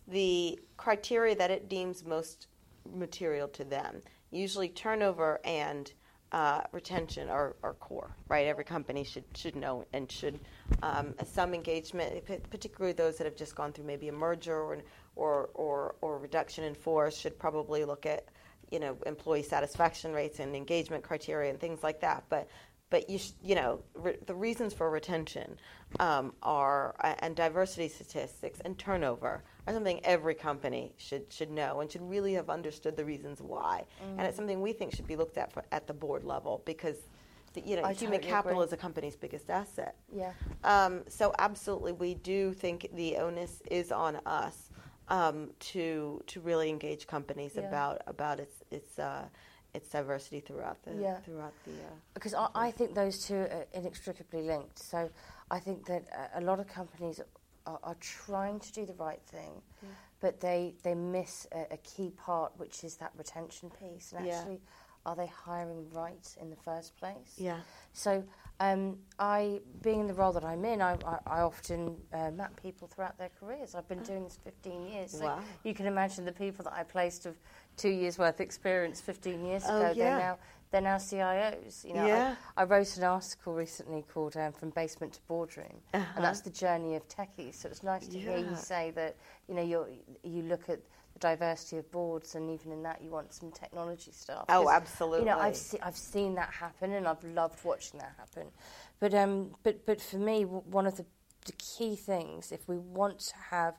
the 0.07 0.59
criteria 0.77 1.35
that 1.37 1.51
it 1.51 1.69
deems 1.69 2.05
most 2.05 2.49
material 2.95 3.49
to 3.49 3.65
them. 3.65 4.01
Usually, 4.31 4.69
turnover 4.69 5.41
and 5.45 5.93
uh, 6.33 6.61
retention 6.73 7.29
are, 7.29 7.57
are 7.63 7.75
core, 7.75 8.15
right? 8.29 8.47
Every 8.47 8.65
company 8.65 9.05
should 9.05 9.25
should 9.35 9.57
know 9.57 9.87
and 9.93 10.11
should 10.11 10.39
um, 10.83 11.15
some 11.25 11.55
engagement, 11.55 12.25
particularly 12.51 12.93
those 12.93 13.17
that 13.17 13.25
have 13.25 13.37
just 13.37 13.55
gone 13.55 13.73
through 13.73 13.87
maybe 13.87 14.09
a 14.09 14.13
merger 14.13 14.57
or 14.57 14.79
or 15.17 15.51
or, 15.55 15.95
or 16.03 16.19
reduction 16.19 16.65
in 16.65 16.75
force, 16.75 17.17
should 17.17 17.39
probably 17.39 17.85
look 17.85 18.05
at 18.05 18.27
you 18.71 18.79
know 18.79 18.97
employee 19.07 19.43
satisfaction 19.43 20.13
rates 20.13 20.39
and 20.39 20.55
engagement 20.55 21.03
criteria 21.03 21.51
and 21.51 21.59
things 21.59 21.83
like 21.83 22.01
that. 22.01 22.25
But 22.29 22.49
but 22.91 23.09
you 23.11 23.19
sh- 23.19 23.33
you 23.43 23.55
know 23.55 23.81
re- 23.95 24.17
the 24.27 24.35
reasons 24.35 24.73
for 24.73 24.91
retention 24.91 25.59
um, 26.01 26.33
are 26.43 26.95
uh, 27.03 27.15
and 27.21 27.37
diversity 27.37 27.89
statistics 27.89 28.61
and 28.65 28.79
turnover 28.79 29.43
are 29.67 29.73
something 29.73 30.01
every 30.05 30.35
company 30.35 30.93
should 30.97 31.31
should 31.33 31.51
know 31.51 31.81
and 31.81 31.91
should 31.91 32.09
really 32.09 32.35
have 32.35 32.51
understood 32.51 32.97
the 32.97 33.05
reasons 33.05 33.41
why. 33.41 33.85
Mm-hmm. 34.03 34.19
And 34.19 34.29
it's 34.29 34.37
something 34.37 34.61
we 34.61 34.73
think 34.73 34.95
should 34.95 35.07
be 35.07 35.17
looked 35.17 35.39
at 35.39 35.53
for, 35.53 35.65
at 35.73 35.87
the 35.87 35.95
board 35.95 36.25
level 36.25 36.63
because 36.65 36.97
the, 37.55 37.63
you 37.63 37.77
know 37.77 37.83
I 37.83 37.93
human 37.93 38.19
totally 38.19 38.33
capital 38.33 38.61
agree. 38.61 38.67
is 38.69 38.73
a 38.73 38.77
company's 38.77 39.17
biggest 39.17 39.51
asset. 39.51 39.97
Yeah. 40.13 40.33
Um, 40.65 41.03
so 41.09 41.35
absolutely, 41.39 41.93
we 41.93 42.15
do 42.15 42.53
think 42.53 42.89
the 42.95 43.17
onus 43.17 43.63
is 43.71 43.93
on 43.93 44.17
us 44.27 44.71
um, 45.09 45.51
to 45.61 46.23
to 46.27 46.41
really 46.41 46.69
engage 46.69 47.07
companies 47.07 47.53
yeah. 47.57 47.63
about 47.63 48.03
about 48.07 48.41
its 48.41 48.63
its. 48.71 48.99
Uh, 48.99 49.25
its 49.79 49.89
diversity 49.89 50.41
throughout 50.41 50.83
the 50.83 50.93
yeah. 50.95 51.17
throughout 51.21 51.55
the 51.65 51.73
uh, 51.73 51.97
because 52.15 52.35
I, 52.35 52.49
I, 52.55 52.71
think 52.71 52.95
those 52.95 53.25
two 53.25 53.37
are 53.37 53.67
inextricably 53.73 54.43
linked. 54.43 54.79
So 54.79 55.09
I 55.51 55.59
think 55.59 55.87
that 55.87 56.05
a 56.35 56.41
lot 56.41 56.61
of 56.61 56.67
companies 56.67 57.21
are, 57.67 57.79
are 57.83 57.97
trying 58.01 58.61
to 58.61 58.73
do 58.73 58.85
the 58.85 58.95
right 58.95 59.23
thing, 59.23 59.63
but 60.21 60.41
they 60.41 60.75
they 60.83 60.95
miss 60.95 61.47
a, 61.53 61.75
a, 61.75 61.77
key 61.79 62.11
part, 62.11 62.53
which 62.57 62.85
is 62.85 62.97
that 62.97 63.13
retention 63.17 63.71
piece. 63.71 64.13
And 64.13 64.29
actually, 64.29 64.55
yeah. 64.55 64.88
Are 65.09 65.17
they 65.17 65.27
hiring 65.27 65.89
right 65.91 66.37
in 66.41 66.51
the 66.51 66.57
first 66.57 66.95
place? 66.97 67.35
Yeah. 67.39 67.61
So 67.95 68.23
um, 68.61 68.99
I, 69.19 69.61
being 69.83 70.01
in 70.01 70.07
the 70.07 70.13
role 70.13 70.33
that 70.33 70.45
I'm 70.45 70.65
in, 70.67 70.83
I, 70.83 70.99
I, 71.07 71.19
I 71.27 71.41
often 71.41 71.97
uh, 72.13 72.31
map 72.31 72.61
people 72.61 72.89
throughout 72.89 73.17
their 73.17 73.31
careers. 73.41 73.75
I've 73.75 73.89
been 73.89 74.03
doing 74.03 74.25
this 74.25 74.39
15 74.45 74.87
years. 74.87 75.13
So 75.13 75.25
wow. 75.25 75.41
you 75.65 75.73
can 75.73 75.87
imagine 75.87 76.27
the 76.27 76.33
people 76.33 76.63
that 76.65 76.75
I 76.75 76.83
placed 76.83 77.25
of 77.25 77.37
two 77.79 77.89
years 77.89 78.19
worth 78.19 78.41
experience 78.41 79.01
15 79.01 79.47
years 79.47 79.63
oh, 79.67 79.79
ago. 79.79 79.93
Yeah. 79.97 80.11
They're 80.11 80.19
now 80.19 80.39
they're 80.71 80.83
now 80.83 80.97
CIOs. 80.97 81.83
You 81.83 81.95
know, 81.95 82.07
yeah. 82.07 82.35
I, 82.55 82.63
I 82.63 82.65
wrote 82.65 82.95
an 82.99 83.05
article 83.05 83.55
recently 83.55 84.05
called 84.13 84.37
um, 84.37 84.53
"From 84.53 84.69
Basement 84.71 85.15
to 85.15 85.21
Boardroom," 85.27 85.81
uh-huh. 85.95 86.05
and 86.15 86.23
that's 86.23 86.43
the 86.43 86.51
journey 86.51 86.95
of 86.95 87.09
techies. 87.09 87.55
So 87.55 87.71
it's 87.71 87.83
nice 87.83 88.07
to 88.09 88.19
yeah. 88.19 88.37
hear 88.37 88.39
you 88.51 88.55
say 88.55 88.91
that. 88.91 89.17
You 89.49 89.55
know, 89.55 89.63
you 89.63 89.87
you 90.23 90.43
look 90.43 90.69
at 90.69 90.81
diversity 91.21 91.79
of 91.79 91.91
boards, 91.91 92.35
and 92.35 92.51
even 92.51 92.73
in 92.73 92.83
that, 92.83 93.03
you 93.03 93.11
want 93.11 93.33
some 93.33 93.51
technology 93.51 94.13
stuff. 94.13 94.45
Oh, 94.49 94.69
absolutely. 94.69 95.21
You 95.21 95.27
know, 95.27 95.39
I've 95.39 95.57
se- 95.57 95.81
I've 95.83 95.97
seen 95.97 96.35
that 96.37 96.51
happen, 96.51 96.93
and 96.93 97.07
I've 97.07 97.23
loved 97.25 97.65
watching 97.65 98.01
that 98.01 98.15
happen. 98.19 98.49
But 99.01 99.15
um, 99.15 99.55
but 99.63 99.87
but 99.87 100.01
for 100.01 100.19
me, 100.19 100.43
w- 100.43 100.63
one 100.67 100.87
of 100.87 100.97
the 100.97 101.07
the 101.47 101.53
key 101.53 101.97
things, 101.97 102.53
if 102.53 102.69
we 102.69 102.77
want 102.77 103.19
to 103.21 103.35
have 103.51 103.75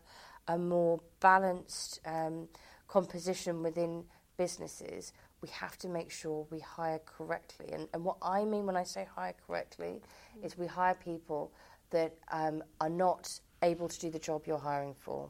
a 0.48 0.58
more 0.58 1.00
balanced 1.20 2.00
um, 2.06 2.48
composition 2.88 3.62
within 3.62 4.04
businesses, 4.38 5.14
we 5.42 5.50
have 5.50 5.78
to 5.78 5.88
make 5.88 6.10
sure 6.12 6.48
we 6.50 6.60
hire 6.60 7.00
correctly. 7.06 7.70
And, 7.72 7.88
and 7.94 8.04
what 8.04 8.18
I 8.22 8.44
mean 8.46 8.66
when 8.66 8.76
I 8.76 8.84
say 8.84 9.08
hire 9.16 9.36
correctly 9.46 10.02
mm. 10.38 10.46
is 10.46 10.58
we 10.58 10.66
hire 10.66 10.96
people 10.96 11.54
that 11.92 12.16
um, 12.32 12.64
are 12.82 12.90
not 12.90 13.40
able 13.62 13.88
to 13.88 14.00
do 14.00 14.10
the 14.10 14.20
job 14.20 14.44
you're 14.48 14.58
hiring 14.58 14.96
for. 14.96 15.30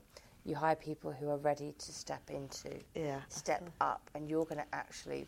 You 0.49 0.55
hire 0.55 0.75
people 0.75 1.11
who 1.11 1.29
are 1.29 1.37
ready 1.37 1.75
to 1.77 1.93
step 1.93 2.29
into, 2.29 2.71
yeah. 2.95 3.19
step 3.29 3.69
up, 3.79 4.09
and 4.15 4.27
you're 4.27 4.45
going 4.45 4.57
to 4.57 4.65
actually 4.73 5.27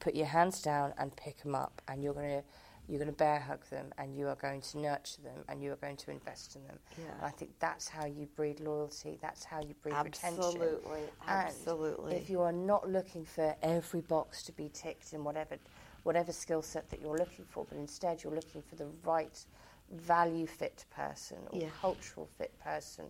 put 0.00 0.16
your 0.16 0.26
hands 0.26 0.60
down 0.60 0.92
and 0.98 1.14
pick 1.16 1.40
them 1.42 1.54
up, 1.54 1.80
and 1.86 2.02
you're 2.02 2.14
going 2.14 2.40
to 2.40 2.44
you're 2.88 2.98
going 2.98 3.10
to 3.10 3.16
bear 3.16 3.38
hug 3.38 3.64
them 3.70 3.86
and 3.98 4.16
you 4.16 4.26
are 4.26 4.34
going 4.34 4.60
to 4.60 4.78
nurture 4.78 5.22
them 5.22 5.44
and 5.48 5.62
you 5.62 5.72
are 5.72 5.76
going 5.76 5.96
to 5.96 6.10
invest 6.10 6.56
in 6.56 6.66
them. 6.66 6.78
Yeah. 6.98 7.14
And 7.16 7.26
I 7.26 7.30
think 7.30 7.52
that's 7.60 7.88
how 7.88 8.06
you 8.06 8.26
breed 8.34 8.58
loyalty, 8.60 9.18
that's 9.22 9.44
how 9.44 9.60
you 9.60 9.74
breed 9.82 9.94
absolutely, 9.94 10.60
retention. 10.60 11.06
Absolutely. 11.28 12.12
And 12.12 12.20
if 12.20 12.28
you 12.28 12.40
are 12.40 12.52
not 12.52 12.90
looking 12.90 13.24
for 13.24 13.54
every 13.62 14.00
box 14.00 14.42
to 14.42 14.52
be 14.52 14.68
ticked 14.74 15.12
in 15.12 15.22
whatever 15.24 15.56
whatever 16.02 16.32
skill 16.32 16.62
set 16.62 16.90
that 16.90 17.00
you're 17.00 17.16
looking 17.16 17.44
for, 17.44 17.64
but 17.68 17.78
instead 17.78 18.24
you're 18.24 18.34
looking 18.34 18.60
for 18.60 18.74
the 18.74 18.88
right 19.04 19.46
value 19.92 20.46
fit 20.46 20.84
person 20.90 21.38
or 21.50 21.60
yeah. 21.60 21.68
cultural 21.80 22.28
fit 22.36 22.52
person 22.58 23.04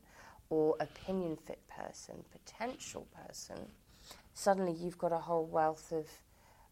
or 0.52 0.76
opinion 0.80 1.34
fit 1.34 1.62
person, 1.66 2.14
potential 2.30 3.06
person, 3.24 3.56
suddenly 4.34 4.72
you've 4.72 4.98
got 4.98 5.10
a 5.10 5.16
whole 5.16 5.46
wealth 5.46 5.90
of 5.92 6.06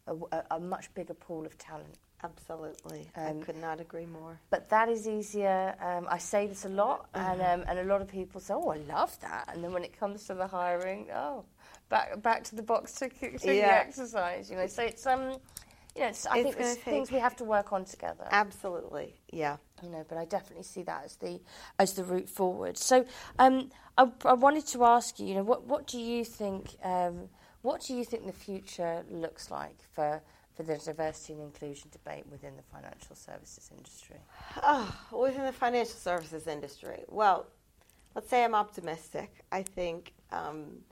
a, 0.06 0.36
a, 0.36 0.56
a 0.56 0.60
much 0.60 0.92
bigger 0.92 1.14
pool 1.14 1.46
of 1.46 1.56
talent. 1.56 1.96
Absolutely. 2.22 3.08
Um, 3.16 3.40
I 3.40 3.44
could 3.46 3.56
not 3.56 3.80
agree 3.80 4.04
more. 4.04 4.38
But 4.50 4.68
that 4.68 4.90
is 4.90 5.08
easier. 5.08 5.74
Um, 5.80 6.06
I 6.10 6.18
say 6.18 6.46
this 6.46 6.66
a 6.66 6.68
lot, 6.68 7.08
uh-huh. 7.14 7.32
and, 7.32 7.40
um, 7.40 7.68
and 7.68 7.78
a 7.78 7.84
lot 7.84 8.02
of 8.02 8.08
people 8.08 8.38
say, 8.38 8.52
oh, 8.52 8.68
I 8.68 8.76
love 8.76 9.18
that. 9.20 9.48
And 9.50 9.64
then 9.64 9.72
when 9.72 9.82
it 9.82 9.98
comes 9.98 10.26
to 10.26 10.34
the 10.34 10.46
hiring, 10.46 11.06
oh, 11.14 11.46
back 11.88 12.20
back 12.20 12.44
to 12.44 12.56
the 12.56 12.62
box 12.62 12.92
to, 12.96 13.08
to 13.08 13.54
yeah. 13.54 13.68
the 13.68 13.72
exercise, 13.86 14.50
you 14.50 14.56
know. 14.56 14.66
So 14.66 14.82
it's, 14.82 15.06
um, 15.06 15.38
you 15.94 16.02
know, 16.02 16.08
it's, 16.08 16.26
I 16.26 16.38
it's 16.38 16.54
think 16.54 16.60
it's 16.60 16.74
things 16.82 17.10
we 17.10 17.18
have 17.18 17.36
to 17.36 17.44
work 17.44 17.72
on 17.72 17.84
together. 17.84 18.26
Absolutely, 18.30 19.14
yeah. 19.32 19.56
You 19.82 19.90
know, 19.90 20.04
but 20.08 20.18
I 20.18 20.24
definitely 20.24 20.64
see 20.64 20.82
that 20.84 21.04
as 21.04 21.16
the 21.16 21.40
as 21.78 21.94
the 21.94 22.04
route 22.04 22.28
forward. 22.28 22.76
So 22.78 23.04
um, 23.38 23.70
I, 23.96 24.10
I 24.24 24.34
wanted 24.34 24.66
to 24.68 24.84
ask 24.84 25.18
you, 25.18 25.26
you 25.26 25.34
know, 25.34 25.42
what, 25.42 25.64
what 25.66 25.86
do 25.86 25.98
you 25.98 26.24
think, 26.24 26.76
um, 26.84 27.28
what 27.62 27.82
do 27.82 27.94
you 27.94 28.04
think 28.04 28.26
the 28.26 28.32
future 28.32 29.02
looks 29.10 29.50
like 29.50 29.76
for 29.92 30.22
for 30.54 30.62
the 30.62 30.76
diversity 30.76 31.32
and 31.34 31.42
inclusion 31.42 31.88
debate 31.90 32.24
within 32.30 32.56
the 32.56 32.62
financial 32.62 33.16
services 33.16 33.70
industry? 33.76 34.16
Oh, 34.62 34.94
within 35.12 35.44
the 35.44 35.52
financial 35.52 35.96
services 35.96 36.46
industry. 36.46 37.04
Well, 37.08 37.46
let's 38.14 38.28
say 38.28 38.44
I'm 38.44 38.54
optimistic. 38.54 39.44
I 39.50 39.62
think, 39.62 40.12
um, 40.32 40.82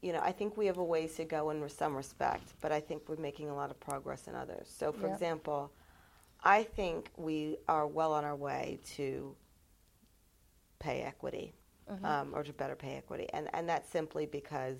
you 0.00 0.12
know, 0.12 0.20
I 0.22 0.32
think 0.32 0.56
we 0.56 0.66
have 0.66 0.78
a 0.78 0.84
ways 0.84 1.14
to 1.16 1.24
go 1.24 1.50
in 1.50 1.68
some 1.68 1.96
respect, 1.96 2.54
but 2.60 2.70
I 2.70 2.80
think 2.80 3.02
we're 3.08 3.16
making 3.16 3.50
a 3.50 3.54
lot 3.54 3.70
of 3.70 3.80
progress 3.80 4.28
in 4.28 4.34
others. 4.34 4.72
So, 4.74 4.92
for 4.92 5.06
yep. 5.06 5.14
example, 5.14 5.72
I 6.42 6.62
think 6.62 7.10
we 7.16 7.56
are 7.68 7.86
well 7.86 8.12
on 8.12 8.24
our 8.24 8.36
way 8.36 8.78
to 8.96 9.34
pay 10.78 11.02
equity, 11.02 11.52
mm-hmm. 11.90 12.04
um, 12.04 12.32
or 12.32 12.44
to 12.44 12.52
better 12.52 12.76
pay 12.76 12.96
equity, 12.96 13.26
and 13.32 13.48
and 13.54 13.68
that's 13.68 13.88
simply 13.90 14.26
because 14.26 14.76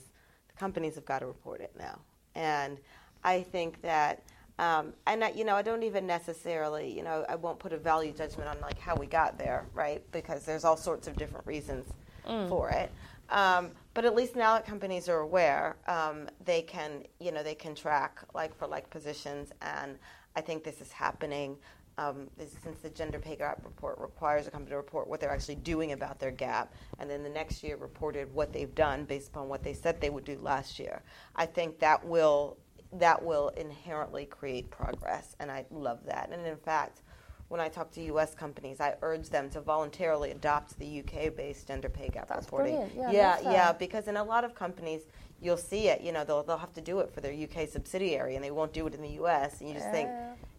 the 0.48 0.54
companies 0.54 0.94
have 0.94 1.04
got 1.04 1.18
to 1.20 1.26
report 1.26 1.60
it 1.60 1.72
now, 1.76 1.98
and 2.36 2.78
I 3.24 3.42
think 3.42 3.82
that, 3.82 4.22
um, 4.60 4.92
and 5.06 5.24
I, 5.24 5.30
you 5.30 5.44
know, 5.44 5.56
I 5.56 5.62
don't 5.62 5.82
even 5.82 6.06
necessarily, 6.06 6.96
you 6.96 7.02
know, 7.02 7.24
I 7.28 7.34
won't 7.34 7.58
put 7.58 7.72
a 7.72 7.76
value 7.78 8.12
judgment 8.12 8.48
on 8.48 8.60
like 8.60 8.78
how 8.78 8.94
we 8.94 9.06
got 9.06 9.36
there, 9.38 9.66
right? 9.74 10.02
Because 10.12 10.44
there's 10.44 10.64
all 10.64 10.76
sorts 10.76 11.08
of 11.08 11.16
different 11.16 11.46
reasons 11.46 11.92
mm. 12.26 12.48
for 12.48 12.70
it. 12.70 12.92
Um, 13.30 13.72
but 13.94 14.04
at 14.04 14.14
least 14.14 14.36
now 14.36 14.54
that 14.54 14.66
companies 14.66 15.08
are 15.08 15.20
aware, 15.20 15.76
um, 15.86 16.28
they 16.44 16.62
can, 16.62 17.04
you 17.20 17.32
know, 17.32 17.42
they 17.42 17.54
can 17.54 17.74
track 17.74 18.20
like 18.34 18.56
for 18.56 18.66
like 18.66 18.88
positions, 18.90 19.52
and 19.60 19.98
I 20.36 20.40
think 20.40 20.64
this 20.64 20.80
is 20.80 20.92
happening. 20.92 21.56
Um, 21.98 22.28
since 22.62 22.78
the 22.78 22.90
gender 22.90 23.18
pay 23.18 23.34
gap 23.34 23.64
report 23.64 23.98
requires 23.98 24.46
a 24.46 24.52
company 24.52 24.70
to 24.70 24.76
report 24.76 25.08
what 25.08 25.18
they're 25.18 25.32
actually 25.32 25.56
doing 25.56 25.90
about 25.90 26.20
their 26.20 26.30
gap, 26.30 26.72
and 27.00 27.10
then 27.10 27.24
the 27.24 27.28
next 27.28 27.64
year 27.64 27.76
reported 27.76 28.32
what 28.32 28.52
they've 28.52 28.74
done 28.74 29.04
based 29.04 29.30
upon 29.30 29.48
what 29.48 29.64
they 29.64 29.72
said 29.72 30.00
they 30.00 30.10
would 30.10 30.24
do 30.24 30.38
last 30.40 30.78
year. 30.78 31.02
I 31.34 31.46
think 31.46 31.80
that 31.80 32.06
will 32.06 32.56
that 32.92 33.22
will 33.22 33.48
inherently 33.50 34.26
create 34.26 34.70
progress, 34.70 35.34
and 35.40 35.50
I 35.50 35.66
love 35.70 36.04
that. 36.06 36.30
And 36.32 36.46
in 36.46 36.56
fact, 36.56 37.02
when 37.48 37.60
I 37.60 37.68
talk 37.68 37.90
to 37.92 38.02
U.S. 38.02 38.34
companies, 38.34 38.80
I 38.80 38.94
urge 39.02 39.30
them 39.30 39.48
to 39.50 39.60
voluntarily 39.60 40.30
adopt 40.30 40.78
the 40.78 41.00
UK-based 41.00 41.66
gender 41.66 41.88
pay 41.88 42.08
gap 42.08 42.28
That's 42.28 42.44
reporting. 42.44 42.76
Brilliant. 42.76 43.12
Yeah, 43.12 43.40
yeah, 43.40 43.50
yeah, 43.50 43.72
because 43.72 44.06
in 44.06 44.16
a 44.16 44.24
lot 44.24 44.44
of 44.44 44.54
companies, 44.54 45.02
you'll 45.40 45.56
see 45.56 45.88
it. 45.88 46.02
You 46.02 46.12
know, 46.12 46.24
they'll 46.24 46.42
they'll 46.42 46.58
have 46.58 46.74
to 46.74 46.82
do 46.82 47.00
it 47.00 47.10
for 47.12 47.20
their 47.20 47.32
UK 47.32 47.68
subsidiary, 47.68 48.36
and 48.36 48.44
they 48.44 48.50
won't 48.50 48.72
do 48.72 48.86
it 48.86 48.94
in 48.94 49.00
the 49.00 49.10
U.S. 49.20 49.60
And 49.60 49.68
you 49.68 49.74
just 49.74 49.86
yeah. 49.86 49.92
think, 49.92 50.10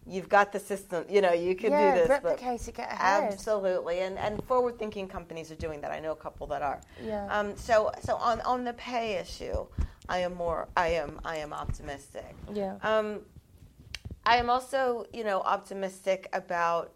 you've 0.06 0.28
got 0.28 0.52
the 0.52 0.58
system. 0.58 1.04
You 1.08 1.20
know, 1.20 1.32
you 1.32 1.54
can 1.54 1.70
yeah, 1.70 1.94
do 1.94 2.00
this. 2.00 2.08
replicate 2.08 2.66
it, 2.66 2.74
get 2.74 2.90
ahead. 2.90 3.32
Absolutely, 3.32 4.00
and 4.00 4.18
and 4.18 4.42
forward-thinking 4.44 5.06
companies 5.08 5.52
are 5.52 5.56
doing 5.56 5.80
that. 5.82 5.92
I 5.92 6.00
know 6.00 6.12
a 6.12 6.16
couple 6.16 6.46
that 6.48 6.62
are. 6.62 6.80
Yeah. 7.04 7.26
Um. 7.30 7.56
So 7.56 7.92
so 8.02 8.16
on 8.16 8.40
on 8.40 8.64
the 8.64 8.72
pay 8.72 9.16
issue. 9.16 9.66
I 10.08 10.18
am 10.18 10.34
more. 10.34 10.66
I 10.76 10.88
am. 10.88 11.20
I 11.24 11.36
am 11.36 11.52
optimistic. 11.52 12.34
Yeah. 12.52 12.76
Um, 12.82 13.20
I 14.30 14.36
am 14.36 14.48
also, 14.48 15.06
you 15.12 15.24
know, 15.24 15.40
optimistic 15.40 16.28
about 16.32 16.92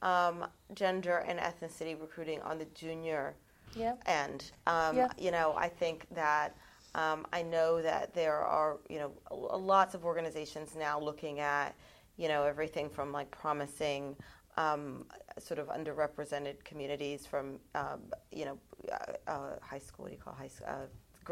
um, 0.00 0.46
gender 0.72 1.18
and 1.18 1.38
ethnicity 1.38 2.00
recruiting 2.00 2.40
on 2.40 2.58
the 2.58 2.64
junior 2.74 3.34
yeah. 3.74 3.96
end. 4.06 4.52
Um, 4.66 4.96
yeah. 4.96 5.08
You 5.18 5.30
know, 5.30 5.54
I 5.54 5.68
think 5.68 6.06
that 6.14 6.56
um, 6.94 7.26
I 7.30 7.42
know 7.42 7.82
that 7.82 8.14
there 8.14 8.38
are, 8.38 8.78
you 8.88 9.00
know, 9.00 9.12
lots 9.30 9.94
of 9.94 10.06
organizations 10.06 10.74
now 10.78 10.98
looking 10.98 11.40
at, 11.40 11.74
you 12.16 12.26
know, 12.26 12.44
everything 12.44 12.88
from 12.88 13.12
like 13.12 13.30
promising 13.30 14.16
um, 14.56 15.04
sort 15.38 15.60
of 15.60 15.68
underrepresented 15.68 16.64
communities 16.64 17.26
from, 17.26 17.60
um, 17.74 18.00
you 18.32 18.46
know, 18.46 18.58
uh, 18.90 19.30
uh, 19.30 19.58
high 19.60 19.78
school. 19.78 20.04
What 20.04 20.08
do 20.08 20.16
you 20.16 20.22
call 20.22 20.32
high 20.32 20.48
school? 20.48 20.68
Uh, 20.70 20.86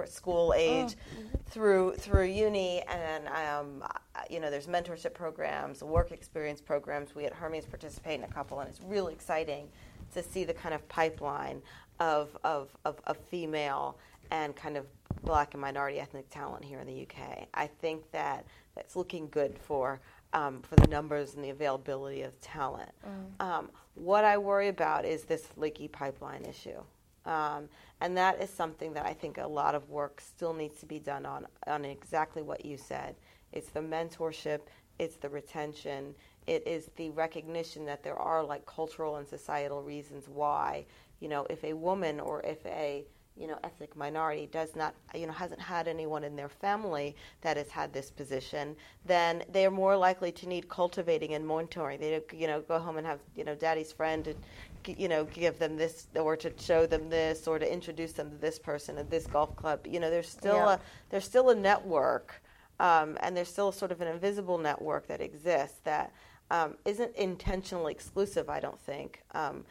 school 0.05 0.53
age 0.55 0.97
oh. 0.97 1.21
mm-hmm. 1.21 1.37
through 1.47 1.95
through 1.95 2.25
uni, 2.25 2.83
and 2.83 3.29
um, 3.29 3.85
you 4.29 4.41
know, 4.41 4.51
there's 4.51 4.67
mentorship 4.67 5.15
programs, 5.15 5.83
work 5.83 6.13
experience 6.13 6.61
programs. 6.61 7.15
We 7.15 7.25
at 7.25 7.33
Hermes 7.33 7.65
participate 7.65 8.19
in 8.19 8.25
a 8.25 8.29
couple, 8.29 8.61
and 8.61 8.69
it's 8.69 8.81
really 8.83 9.13
exciting 9.13 9.69
to 10.15 10.23
see 10.23 10.45
the 10.45 10.55
kind 10.55 10.75
of 10.75 10.87
pipeline 10.89 11.63
of 12.01 12.37
of, 12.45 12.69
of, 12.85 13.01
of 13.07 13.17
female 13.17 13.97
and 14.31 14.55
kind 14.57 14.77
of 14.77 14.87
black 15.23 15.55
and 15.55 15.61
minority 15.61 15.99
ethnic 15.99 16.29
talent 16.31 16.65
here 16.65 16.81
in 16.81 16.87
the 16.87 17.03
UK. 17.03 17.49
I 17.55 17.67
think 17.67 18.11
that 18.13 18.45
that's 18.75 18.97
looking 18.97 19.29
good 19.29 19.59
for 19.59 20.01
um, 20.33 20.61
for 20.63 20.77
the 20.77 20.87
numbers 20.89 21.35
and 21.35 21.45
the 21.45 21.51
availability 21.51 22.23
of 22.23 22.39
talent. 22.41 22.91
Mm. 23.07 23.45
Um, 23.45 23.71
what 23.95 24.25
I 24.25 24.37
worry 24.37 24.69
about 24.69 25.05
is 25.05 25.25
this 25.25 25.49
leaky 25.57 25.89
pipeline 25.89 26.45
issue. 26.45 26.83
Um, 27.27 27.69
and 28.01 28.17
that 28.17 28.41
is 28.41 28.51
something 28.51 28.93
that 28.95 29.07
I 29.07 29.13
think 29.13 29.39
a 29.39 29.47
lot 29.47 29.75
of 29.75 29.89
work 29.91 30.21
still 30.21 30.53
needs 30.53 30.79
to 30.81 30.87
be 30.87 30.99
done 30.99 31.27
on, 31.27 31.47
on 31.67 31.85
exactly 31.85 32.43
what 32.43 32.65
you 32.65 32.77
said. 32.77 33.17
It's 33.53 33.71
the 33.71 33.81
mentorship, 33.81 34.61
it's 34.99 35.17
the 35.17 35.29
retention, 35.29 36.15
it 36.47 36.67
is 36.67 36.91
the 36.97 37.11
recognition 37.11 37.85
that 37.87 38.03
there 38.03 38.17
are 38.17 38.43
like 38.45 38.65
cultural 38.67 39.17
and 39.17 39.27
societal 39.27 39.83
reasons 39.83 40.29
why, 40.29 40.87
you 41.21 41.29
know, 41.29 41.47
if 41.51 41.65
a 41.65 41.73
woman 41.73 42.21
or 42.21 42.43
if 42.43 42.65
a 42.67 43.05
you 43.39 43.47
know, 43.47 43.59
ethnic 43.65 43.95
minority 43.95 44.49
does 44.51 44.75
not, 44.75 44.95
you 45.15 45.27
know, 45.27 45.33
hasn't 45.33 45.61
had 45.61 45.87
anyone 45.89 46.25
in 46.25 46.37
their 46.37 46.49
family 46.49 47.15
that 47.43 47.59
has 47.59 47.69
had 47.69 47.93
this 47.93 48.11
position, 48.11 48.75
then 49.05 49.45
they 49.53 49.67
are 49.67 49.71
more 49.71 49.97
likely 49.97 50.33
to 50.33 50.49
need 50.49 50.69
cultivating 50.69 51.35
and 51.35 51.45
mentoring. 51.45 52.01
They, 52.01 52.23
you 52.33 52.47
know, 52.47 52.63
go 52.63 52.79
home 52.79 52.97
and 52.97 53.07
have, 53.07 53.21
you 53.35 53.45
know, 53.45 53.55
daddy's 53.55 53.93
friend 53.93 54.27
and, 54.27 54.39
you 54.89 55.09
know, 55.09 55.25
give 55.25 55.59
them 55.59 55.77
this 55.77 56.07
or 56.15 56.37
to 56.37 56.53
show 56.59 56.87
them 56.87 57.09
this 57.09 57.47
or 57.47 57.59
to 57.59 57.73
introduce 57.73 58.13
them 58.13 58.31
to 58.31 58.37
this 58.37 58.59
person 58.59 58.99
at 58.99 59.11
this 59.11 59.27
golf 59.27 59.55
club. 59.57 59.87
You 59.87 60.01
know, 60.01 60.11
there's 60.11 60.29
still 60.29 60.57
yeah. 60.57 60.75
a 60.75 60.79
there's 61.11 61.25
still 61.25 61.51
a 61.51 61.55
network, 61.55 62.43
um, 62.81 63.17
and 63.21 63.37
there's 63.37 63.49
still 63.49 63.73
sort 63.73 63.93
of 63.93 64.01
an 64.01 64.09
invisible 64.09 64.59
network 64.59 65.07
that 65.09 65.21
exists 65.21 65.81
that 65.85 66.13
um, 66.51 66.77
not 66.87 67.11
intentionally 67.17 67.93
exclusive. 67.93 68.49
I 68.49 68.61
don't 68.61 68.81
think. 68.81 69.23
Um, 69.33 69.65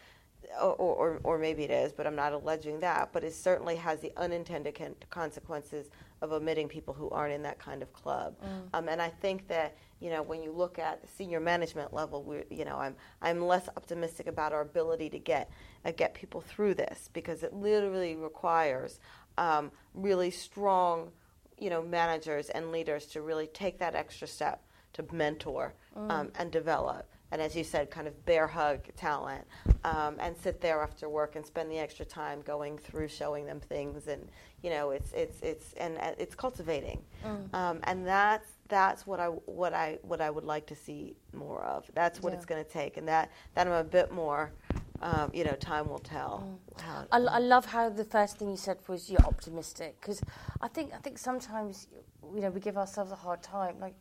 or, 0.62 0.74
or, 0.74 1.20
or, 1.24 1.38
maybe 1.38 1.64
it 1.64 1.72
is, 1.72 1.92
but 1.92 2.06
I'm 2.08 2.16
not 2.16 2.34
alleging 2.34 2.80
that. 2.82 3.10
But 3.12 3.24
it 3.24 3.34
certainly 3.34 3.76
has 3.76 4.00
the 4.00 4.12
unintended 4.18 4.78
consequences 5.10 5.90
of 6.22 6.32
omitting 6.32 6.68
people 6.68 6.94
who 6.94 7.10
aren't 7.10 7.34
in 7.34 7.44
that 7.44 7.60
kind 7.60 7.82
of 7.82 7.92
club. 7.94 8.36
Mm. 8.42 8.48
Um, 8.74 8.90
and 8.90 9.02
I 9.02 9.10
think 9.10 9.48
that 9.48 9.76
you 10.00 10.10
know 10.10 10.22
when 10.22 10.42
you 10.42 10.52
look 10.52 10.80
at 10.80 11.02
the 11.02 11.08
senior 11.08 11.40
management 11.40 11.94
level, 11.94 12.24
we 12.24 12.44
you 12.50 12.66
know 12.66 12.78
I'm 12.78 12.96
I'm 13.22 13.46
less 13.46 13.70
optimistic 13.76 14.28
about 14.28 14.54
our 14.54 14.62
ability 14.62 15.10
to 15.12 15.20
get 15.20 15.50
uh, 15.86 15.92
get 15.92 16.14
people 16.14 16.42
through 16.42 16.76
this 16.76 17.10
because 17.14 17.44
it 17.44 17.54
literally 17.54 18.16
requires 18.16 19.00
um, 19.38 19.72
really 19.94 20.32
strong 20.32 21.12
you 21.60 21.70
know 21.70 21.82
managers 21.82 22.50
and 22.50 22.72
leaders 22.72 23.06
to 23.08 23.22
really 23.22 23.48
take 23.48 23.80
that 23.80 23.96
extra 23.96 24.28
step 24.28 24.62
to 24.94 25.06
mentor 25.12 25.74
mm. 25.98 26.10
um, 26.12 26.32
and 26.36 26.52
develop 26.52 27.10
and 27.36 27.42
as 27.42 27.54
you 27.54 27.66
said, 27.66 27.92
kind 27.92 28.08
of 28.08 28.26
bear 28.26 28.48
hug 28.48 28.80
talent, 28.96 29.44
um, 29.84 30.16
and 30.20 30.38
sit 30.38 30.62
there 30.62 30.82
after 30.82 31.10
work 31.10 31.36
and 31.36 31.46
spend 31.46 31.70
the 31.70 31.78
extra 31.78 32.06
time 32.06 32.42
going 32.44 32.78
through 32.78 33.10
showing 33.10 33.46
them 33.46 33.60
things, 33.60 34.08
and 34.08 34.30
you 34.64 34.70
know, 34.70 34.92
it's 34.92 35.12
it's 35.12 35.42
it's 35.42 35.74
and 35.74 35.98
uh, 35.98 36.14
it's 36.18 36.34
cultivating, 36.34 37.02
mm. 37.26 37.54
um, 37.54 37.82
and 37.84 38.08
that's 38.08 38.48
that's 38.70 39.06
what 39.06 39.20
I 39.20 39.28
what 39.28 39.74
I 39.74 40.00
what 40.04 40.22
I 40.22 40.30
would 40.30 40.46
like 40.46 40.66
to 40.68 40.76
see 40.76 41.18
more 41.34 41.62
of. 41.66 41.92
That's 41.94 42.22
what 42.22 42.32
yeah. 42.32 42.38
it's 42.38 42.46
going 42.46 42.64
to 42.64 42.70
take, 42.70 42.96
and 42.96 43.06
that 43.10 43.30
that 43.54 43.68
I'm 43.68 43.74
a 43.74 43.84
bit 43.84 44.14
more. 44.14 44.54
Um, 45.02 45.30
you 45.34 45.44
know, 45.44 45.52
time 45.56 45.90
will 45.90 46.00
tell. 46.00 46.48
Mm. 46.80 47.08
I, 47.12 47.18
I 47.18 47.40
love 47.40 47.66
how 47.66 47.90
the 47.90 48.06
first 48.06 48.38
thing 48.38 48.50
you 48.50 48.56
said 48.56 48.78
was 48.88 49.10
you're 49.10 49.26
optimistic 49.26 50.00
because 50.00 50.22
I 50.62 50.70
think 50.70 50.94
I 50.94 51.00
think 51.00 51.18
sometimes 51.18 51.90
you 52.34 52.40
know 52.40 52.50
we 52.50 52.62
give 52.62 52.78
ourselves 52.78 53.12
a 53.12 53.16
hard 53.18 53.44
time. 53.44 53.76
Like 53.82 53.96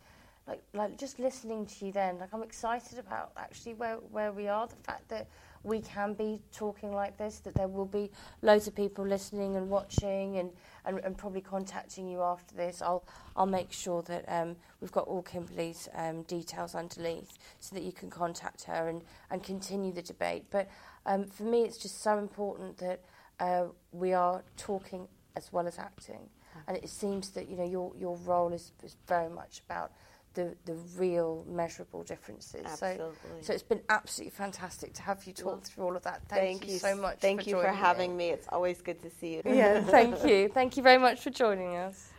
like 0.47 0.63
like 0.75 0.99
just 0.99 1.19
listening 1.19 1.65
to 1.65 1.87
you 1.87 1.93
then 1.93 2.19
like 2.19 2.29
I'm 2.33 2.43
excited 2.43 2.99
about 2.99 3.33
actually 3.37 3.75
where 3.75 3.97
where 4.11 4.33
we 4.33 4.49
are. 4.49 4.67
The 4.67 4.77
fact 4.77 5.09
that 5.09 5.29
we 5.63 5.81
can 5.81 6.13
be 6.13 6.43
talking 6.53 6.93
like 6.93 7.17
this 7.17 7.39
that 7.41 7.55
there 7.55 7.69
will 7.69 7.87
be 7.87 8.11
loads 8.43 8.67
of 8.67 8.75
people 8.75 9.07
listening 9.07 9.57
and 9.57 9.71
watching 9.71 10.37
and 10.37 10.51
and, 10.85 10.99
and 10.99 11.17
probably 11.17 11.41
contacting 11.41 12.09
you 12.09 12.23
after 12.23 12.55
this. 12.55 12.83
I'll 12.83 13.05
I'll 13.37 13.47
make 13.47 13.73
sure 13.73 14.03
that 14.03 14.25
um, 14.29 14.57
we've 14.81 14.93
got 14.93 15.07
all 15.07 15.23
Kimberley's 15.23 15.89
um, 15.95 16.23
details 16.23 16.75
underneath 16.75 17.33
so 17.59 17.75
that 17.75 17.83
you 17.83 17.93
can 17.93 18.11
contact 18.11 18.65
her 18.65 18.89
and 18.89 19.03
and 19.31 19.43
continue 19.43 19.93
the 19.93 20.03
debate. 20.03 20.45
But 20.51 20.69
um, 21.07 21.25
for 21.27 21.45
me 21.45 21.63
it's 21.63 21.79
just 21.79 22.03
so 22.03 22.19
important 22.19 22.77
that 22.79 23.01
uh, 23.41 23.65
we 23.93 24.13
are 24.13 24.43
talking 24.57 25.09
as 25.37 25.53
well 25.53 25.67
as 25.67 25.79
acting. 25.79 26.29
And 26.69 26.77
it 26.77 26.89
seems 26.89 27.31
that 27.31 27.49
you 27.49 27.57
know 27.57 27.65
your 27.65 27.93
your 27.99 28.17
role 28.19 28.53
is, 28.53 28.73
is 28.83 28.97
very 29.09 29.29
much 29.29 29.63
about 29.69 29.91
the, 30.35 30.55
the 30.65 30.75
real 30.97 31.45
measurable 31.49 32.03
differences. 32.03 32.63
Absolutely. 32.65 33.07
So, 33.41 33.47
so 33.47 33.53
it's 33.53 33.63
been 33.63 33.81
absolutely 33.89 34.31
fantastic 34.31 34.93
to 34.95 35.03
have 35.03 35.25
you 35.25 35.33
talk 35.33 35.47
well, 35.47 35.61
through 35.63 35.85
all 35.85 35.97
of 35.97 36.03
that. 36.03 36.23
Thank, 36.29 36.61
thank 36.61 36.67
you, 36.67 36.75
you, 36.75 36.79
so 36.79 36.97
much. 36.97 37.19
Thank 37.19 37.45
for 37.45 37.51
you 37.51 37.61
for 37.61 37.69
having 37.69 38.17
me. 38.17 38.29
me. 38.29 38.31
It's 38.33 38.49
always 38.51 38.83
good 38.83 39.01
to 39.03 39.11
see 39.11 39.35
you. 39.37 39.43
Yeah, 39.45 39.81
thank 39.81 40.25
you. 40.27 40.49
Thank 40.49 40.77
you 40.77 40.83
very 40.83 40.99
much 40.99 41.21
for 41.21 41.31
joining 41.31 41.77
us. 41.77 42.11